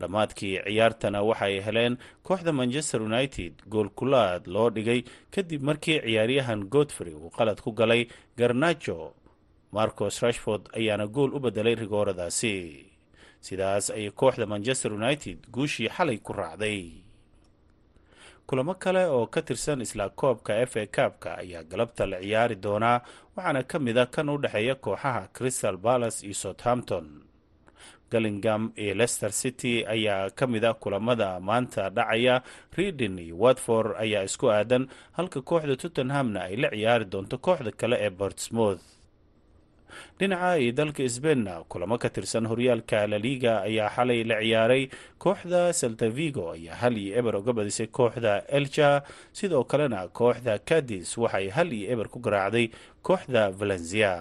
Dhammaadkii 0.00 0.54
ciyaartana 0.66 1.22
waxay 1.28 1.60
heleen 1.66 1.98
kooxda 2.22 2.52
manchester 2.52 3.02
united 3.02 3.52
gool 3.72 3.88
kulaad 3.98 4.46
loo 4.46 4.70
dhigay 4.70 5.00
kadib 5.34 5.62
markii 5.68 5.98
ciyaaryahan 6.06 6.60
godfrey 6.74 7.14
uu 7.14 7.30
qalad 7.38 7.58
ku 7.64 7.72
galay 7.72 8.02
garnajo 8.38 8.98
marcos 9.72 10.22
rashford 10.22 10.62
ayaana 10.78 11.06
gool 11.06 11.34
u 11.36 11.40
bedelay 11.40 11.74
rigooradaasi 11.74 12.54
sidaas 13.40 13.90
ayay 13.90 14.10
kooxda 14.10 14.46
manchester 14.46 14.92
united 14.92 15.38
guushii 15.54 15.88
xalay 15.88 16.18
ku 16.18 16.32
raacday. 16.32 16.92
Kulamo 18.46 18.74
kale 18.74 19.04
oo 19.06 19.26
ka 19.26 19.42
tirsan 19.42 19.80
isla 19.84 20.08
koobka 20.08 20.56
f 20.66 20.76
a 20.76 20.86
kaabka 20.86 21.38
ayaa 21.38 21.62
galabta 21.70 22.06
la 22.06 22.18
ciyaari 22.20 22.56
doonaa 22.56 23.00
waxaana 23.36 23.62
ka 23.70 23.78
mid 23.78 23.98
a 23.98 24.06
kan 24.06 24.28
u 24.28 24.38
dhexeeya 24.38 24.74
kooxaha 24.74 25.28
crystal 25.36 25.76
balas 25.76 26.22
iyo 26.24 26.34
southampton. 26.34 27.06
Gallingam 28.10 28.72
iyo 28.76 28.94
leicester 28.94 29.32
city 29.32 29.84
ayaa 29.86 30.30
ka 30.30 30.46
mid 30.46 30.64
a 30.64 30.72
kulamada 30.74 31.40
maanta 31.40 31.90
dhacaya. 31.90 32.42
Reading 32.76 33.18
iyo 33.20 33.36
watford 33.38 33.96
ayaa 34.00 34.24
isku 34.24 34.48
aadan 34.50 34.88
halka 35.12 35.40
kooxda 35.42 35.76
tottenhamna 35.76 36.40
ay 36.48 36.56
la 36.56 36.68
ciyaari 36.72 37.04
doonto 37.04 37.36
kooxda 37.38 37.70
kale 37.72 37.96
ee 38.00 38.10
bortsmouth 38.10 38.80
dhinaca 40.18 40.58
iyo 40.58 40.72
dalka 40.72 41.02
sbainna 41.08 41.64
kulamo 41.68 41.98
ka 41.98 42.08
tirsan 42.10 42.46
horyaalka 42.50 43.06
laliga 43.06 43.62
ayaa 43.68 43.90
xalay 43.96 44.24
la 44.24 44.36
ciyaaray. 44.42 44.88
Kooxda 45.18 45.72
saltavigo 45.72 46.52
ayaa 46.56 46.74
hal 46.82 46.94
iyo 46.98 47.18
eber 47.18 47.36
uga 47.36 47.52
badisay 47.52 47.86
kooxda 47.86 48.46
elja 48.48 49.02
sidoo 49.32 49.64
kalena 49.64 50.08
kooxda 50.08 50.58
cadis 50.68 51.18
waxay 51.18 51.48
hal 51.50 51.72
iyo 51.72 51.86
eber 51.92 52.08
ku 52.08 52.18
garaacday 52.20 52.70
kooxda 53.02 53.50
valencia 53.50 54.12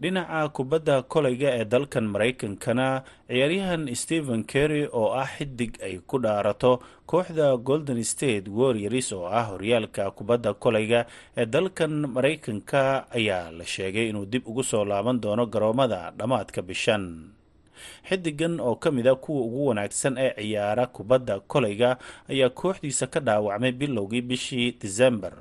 dhinaca 0.00 0.48
kubadda 0.56 1.02
kolayga 1.02 1.50
ee 1.58 1.64
dalkan 1.64 2.04
maraykankana 2.10 3.02
ciyaaryahan 3.28 3.86
stephen 3.94 4.42
kerry 4.44 4.82
oo 4.92 5.12
ah 5.14 5.26
xidig 5.38 5.78
ay 5.82 5.98
ku 6.06 6.18
dhaarato 6.18 6.82
kooxda 7.06 7.56
golden 7.56 8.02
state 8.04 8.48
warriors 8.50 9.12
oo 9.14 9.26
ah 9.30 9.44
horyaalka 9.54 10.10
kubadda 10.10 10.54
kolayga 10.58 11.06
ee 11.36 11.46
dalkan 11.46 11.92
maraykanka 12.14 13.06
ayaa 13.14 13.50
la 13.54 13.64
sheegay 13.64 14.08
inuu 14.10 14.26
dib 14.26 14.42
ugu 14.50 14.62
soo 14.66 14.84
laaban 14.84 15.20
doono 15.22 15.46
garoomada 15.46 16.10
dhammaadka 16.18 16.62
bishan. 16.62 17.30
Xidigan 18.08 18.60
oo 18.60 18.74
ka 18.76 18.90
mid 18.90 19.06
a 19.08 19.14
kuwa 19.14 19.40
ugu 19.46 19.66
wanaagsan 19.70 20.18
ee 20.18 20.34
ciyaara 20.42 20.86
kubadda 20.90 21.40
kolayga 21.40 21.98
ayaa 22.28 22.48
kooxdiisa 22.50 23.06
ka 23.06 23.20
dhaawacmay 23.22 23.72
bilowgii 23.72 24.20
bishii 24.26 24.72
disembar 24.80 25.32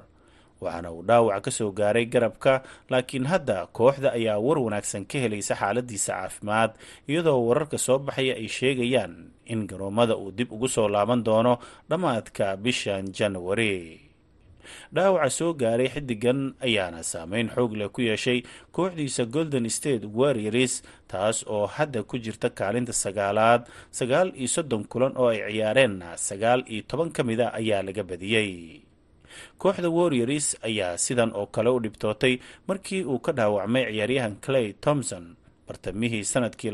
waxaana 0.65 0.89
uu 0.95 1.03
dhaawac 1.09 1.43
ka 1.45 1.51
soo 1.57 1.71
gaaray 1.79 2.05
garabka 2.13 2.53
laakiin 2.91 3.25
hadda 3.31 3.57
kooxda 3.77 4.09
ayaa 4.17 4.39
war 4.45 4.57
wanaagsan 4.65 5.03
ka 5.11 5.17
helaysa 5.23 5.55
xaaladiisa 5.61 6.13
caafimaad 6.17 6.71
iyadoo 7.09 7.39
wararka 7.47 7.77
soo 7.85 7.99
baxaya 7.99 8.33
ay 8.41 8.47
sheegayaan 8.57 9.13
in 9.53 9.67
garoomada 9.69 10.15
uu 10.17 10.31
dib 10.37 10.49
ugu 10.55 10.67
soo 10.75 10.87
laaban 10.87 11.23
doono 11.27 11.53
dhammaadka 11.89 12.45
bishan 12.63 13.11
janawari 13.17 13.99
dhaawaca 14.95 15.29
soo 15.37 15.51
gaaray 15.61 15.89
xidigan 15.93 16.39
ayaana 16.67 17.03
saameyn 17.03 17.49
xoog 17.55 17.73
leh 17.79 17.89
ku 17.95 18.01
yeeshay 18.01 18.39
kooxdiisa 18.75 19.25
golden 19.27 19.67
state 19.69 20.05
warriors 20.19 20.79
taas 21.11 21.43
oo 21.47 21.65
hadda 21.75 22.03
ku 22.07 22.15
jirta 22.25 22.47
kaalinta 22.59 22.93
sagaalaad 23.03 23.61
sagaal 23.99 24.31
iyo 24.39 24.47
soddon 24.55 24.83
kulan 24.91 25.13
oo 25.19 25.27
ay 25.33 25.43
ciyaareenna 25.51 26.15
sagaal 26.27 26.63
iyo 26.73 26.83
toban 26.87 27.11
ka 27.11 27.21
mid 27.27 27.41
a 27.43 27.51
ayaa 27.59 27.83
laga 27.87 28.03
badiyey 28.07 28.51
kooxda 29.57 29.89
warriors 29.89 30.47
ayaa 30.67 30.97
sidan 30.97 31.31
oo 31.35 31.45
kale 31.55 31.69
u 31.69 31.79
dhibtootay 31.83 32.37
markii 32.67 33.03
uu 33.03 33.19
ka 33.19 33.31
dhaawacmay 33.37 33.85
ciyaaryahan 33.93 34.35
clay 34.45 34.73
thomson 34.83 35.35
bartamihii 35.67 36.23
sannadkii 36.23 36.71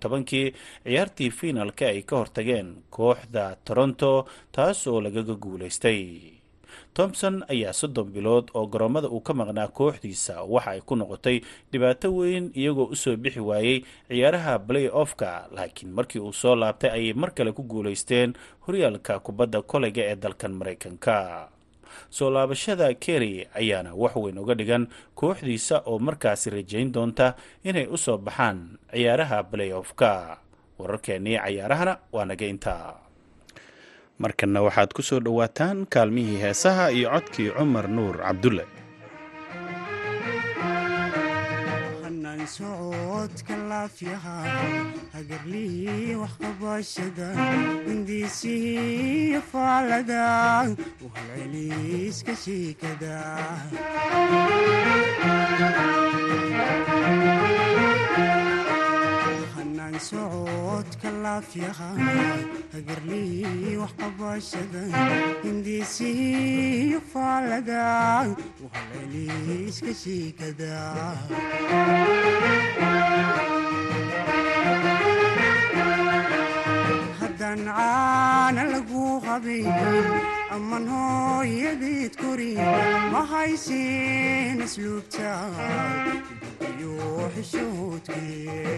tobankii 0.00 0.52
ciyaartii 0.84 1.30
fiinalka 1.30 1.86
ay 1.92 2.02
ka 2.02 2.16
hortageen 2.16 2.68
kooxda 2.90 3.56
toronto 3.64 4.26
taas 4.52 4.86
oo 4.86 5.00
lagaga 5.00 5.34
guulaystay. 5.34 6.32
Thompson 6.94 7.44
ayaa 7.48 7.72
soddon 7.72 8.08
bilood 8.12 8.48
oo 8.54 8.66
garoomada 8.66 9.08
uu 9.08 9.20
ka 9.20 9.32
maqnaa 9.34 9.68
kooxdiisa 9.68 10.42
waxa 10.48 10.70
ay 10.70 10.80
ku 10.80 10.96
noqotay 10.96 11.40
dhibaato 11.72 12.08
weyn 12.16 12.50
iyagoo 12.56 12.88
u 12.92 12.96
soo 12.96 13.16
bixi 13.16 13.40
waayey 13.40 13.84
ciyaaraha 14.08 14.58
play 14.58 14.88
offka 14.92 15.48
laakiin 15.56 15.92
markii 15.92 16.20
uu 16.20 16.32
soo 16.32 16.54
laabtay 16.56 16.90
ayay 16.90 17.12
mar 17.12 17.30
kale 17.36 17.52
ku 17.52 17.62
guulaysteen 17.62 18.32
horyaalka 18.66 19.20
kubadda 19.20 19.62
koleyga 19.62 20.02
ee 20.10 20.16
dalkan 20.16 20.52
maraykanka 20.58 21.48
soo 22.10 22.30
laabashada 22.30 22.94
kerry 22.94 23.46
ayaana 23.54 23.94
wax 23.94 24.14
weyn 24.16 24.38
uga 24.38 24.54
dhigan 24.54 24.86
kooxdiisa 25.14 25.82
oo 25.90 25.98
markaasi 25.98 26.50
rajayn 26.50 26.92
doonta 26.92 27.34
inay 27.64 27.86
u 27.86 27.96
soo 27.98 28.18
baxaan 28.18 28.58
ciyaaraha 28.92 29.38
play 29.50 29.72
offka 29.72 30.38
wararkeennii 30.78 31.38
cayaarahana 31.38 31.94
waa 32.12 32.24
naga 32.24 32.46
intaa. 32.46 32.94
Markanna 34.18 34.60
waxaad 34.64 34.90
ku 34.96 35.02
soo 35.02 35.20
dhowaataan 35.20 35.86
kaalmihii 35.92 36.40
heesaha 36.40 36.90
iyo 36.92 37.10
codkii 37.12 37.50
cumar 37.56 37.88
nuur 37.88 38.16
cabdulle 38.24 38.64
socodka 42.54 43.54
laafyaha 43.70 44.36
hagarlihii 45.14 46.14
waxqabashada 46.22 47.28
hindiisihii 47.88 49.40
faalada 49.52 50.22
uhalceliiska 51.06 52.32
shiikada 52.44 53.16
socodka 60.00 61.08
laafyaha 61.24 61.88
hagarlihii 62.74 63.76
waxqabashada 63.82 64.82
hindiisihii 65.44 67.00
faalada 67.12 67.82
uhalceliiska 68.66 69.92
shiikada 70.02 70.74
haddaan 77.20 77.60
caana 77.68 78.62
lagu 78.72 79.04
qabayn 79.26 79.68
amman 80.56 80.86
hooyadeed 80.92 82.14
korin 82.22 82.60
ma 83.12 83.22
haysin 83.32 84.62
asluubta 84.66 85.30
iyo 86.70 86.94
xishoodkee 87.34 88.76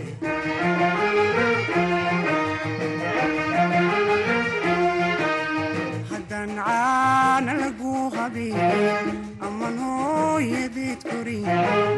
haddaan 6.11 6.51
caana 6.59 7.53
lagu 7.63 7.93
qabayn 8.17 9.07
amman 9.47 9.77
hooyadeed 9.85 11.01
korin 11.11 11.47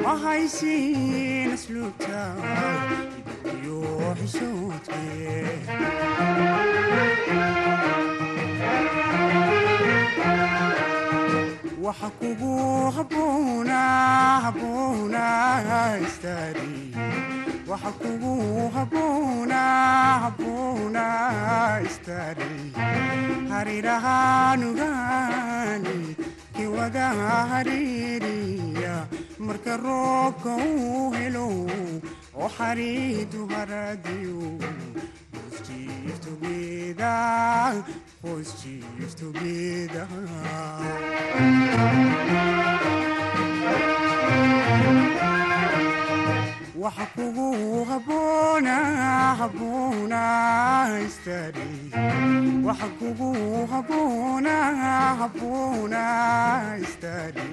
ma 0.04 0.14
haysin 0.24 1.52
asluubta 1.56 2.20
iyo 3.54 3.80
xishoodkee 4.18 5.44
waxa 11.90 12.08
kugu 12.20 12.52
habboona 12.96 13.80
habboona 14.44 15.24
istaari 16.06 16.74
waxa 17.70 17.90
kugu 18.00 18.34
habboona 18.74 19.60
habboona 20.24 21.04
istaari 21.88 22.54
harirahaanugaani 23.52 25.98
kiwada 26.56 27.06
hariiriya. 27.50 28.94
Marka 29.46 29.74
roobka 29.84 30.50
uu 30.66 31.10
helo 31.16 31.46
oo 32.40 32.48
xariidu 32.56 33.40
haradiyo 33.52 34.40
habboona 47.88 48.76
habboona 49.40 50.20
istaari 51.06 51.70
waxa 52.66 52.88
kugu 52.98 53.30
habboona 53.72 54.54
habboona 55.20 56.02
istaari 56.82 57.48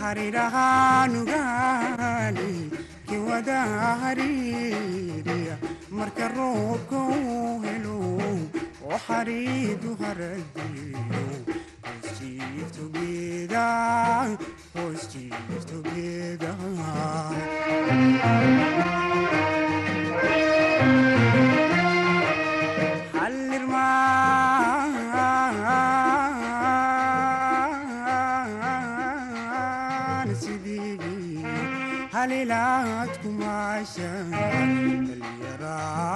harirahaanugaani 0.00 2.50
kiwada 3.08 3.58
hariiriya 4.02 5.56
marka 5.98 6.26
roobka 6.36 6.98
uu 7.16 7.60
helo 7.66 7.96
oo 8.88 8.98
xariidu 9.06 9.90
geeda 15.88 16.50
halilaad 32.12 33.10
kumaasha 33.22 34.10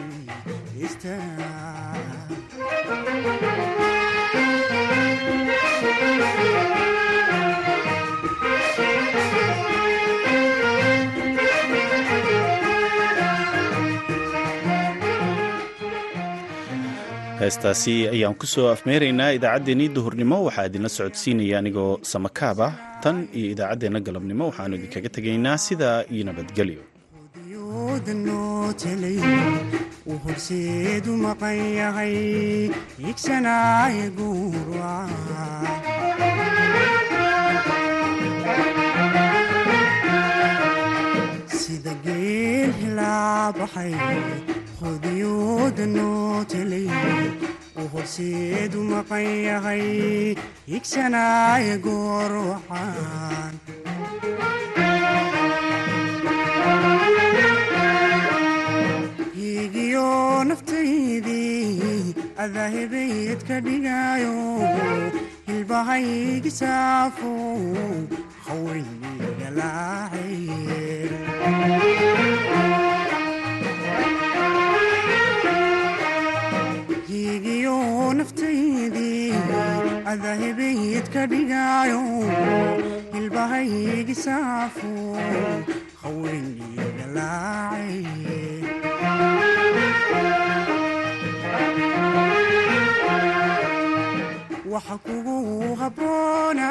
heestaasi 17.45 17.95
ayaan 18.15 18.35
ku 18.41 18.45
soo 18.53 18.67
afmeeraynaa 18.75 19.29
idaacaddeenii 19.37 19.89
duhurnimo. 19.97 20.37
Waxaa 20.47 20.67
idinla 20.69 20.89
socodsiinaya 20.97 21.57
anigoo 21.61 21.91
samakaaba 22.11 22.67
tan 23.03 23.17
iyo 23.39 23.47
idaacaddeenna 23.55 23.99
galabnimo. 24.07 24.43
Waxaanu 24.51 24.73
idinkaga 24.79 25.09
tegaynaa 25.17 25.57
sidaa 25.67 25.97
iyo 26.13 26.23
nabadgelyo. 26.29 26.83
Sida 41.59 41.93
hodiyooda 44.81 45.85
noo 45.95 46.43
telay 46.51 46.87
uu 47.79 47.87
horseedu 47.93 48.79
maqan 48.91 49.27
yahay 49.47 49.85
igsanaaye 50.77 51.75
goor 51.85 52.31
wacaan 52.49 53.53
higiyo 59.37 60.07
naftaydii 60.49 62.15
adahebayd 62.45 63.39
ka 63.49 63.57
dhigayo 63.65 64.35
hilbahaygi 65.47 66.51
saafo 66.59 67.33
hawayniga 78.25 79.31
laacay 79.53 79.93
higiyo 79.93 80.31
naftaydii 80.53 81.25
dhigaayo 81.31 82.01
hilbahaygi 83.13 84.15
saafo 84.15 84.93
haweenii 86.01 86.87
dhalaacay 86.97 88.03
waxa 94.73 94.97
kugu 95.05 95.75
haboona 95.81 96.67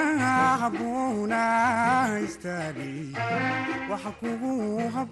haboona 0.62 1.40
istaagi 2.26 2.94
waxa 3.90 4.10
kugu 4.20 4.52
haboona 4.94 5.04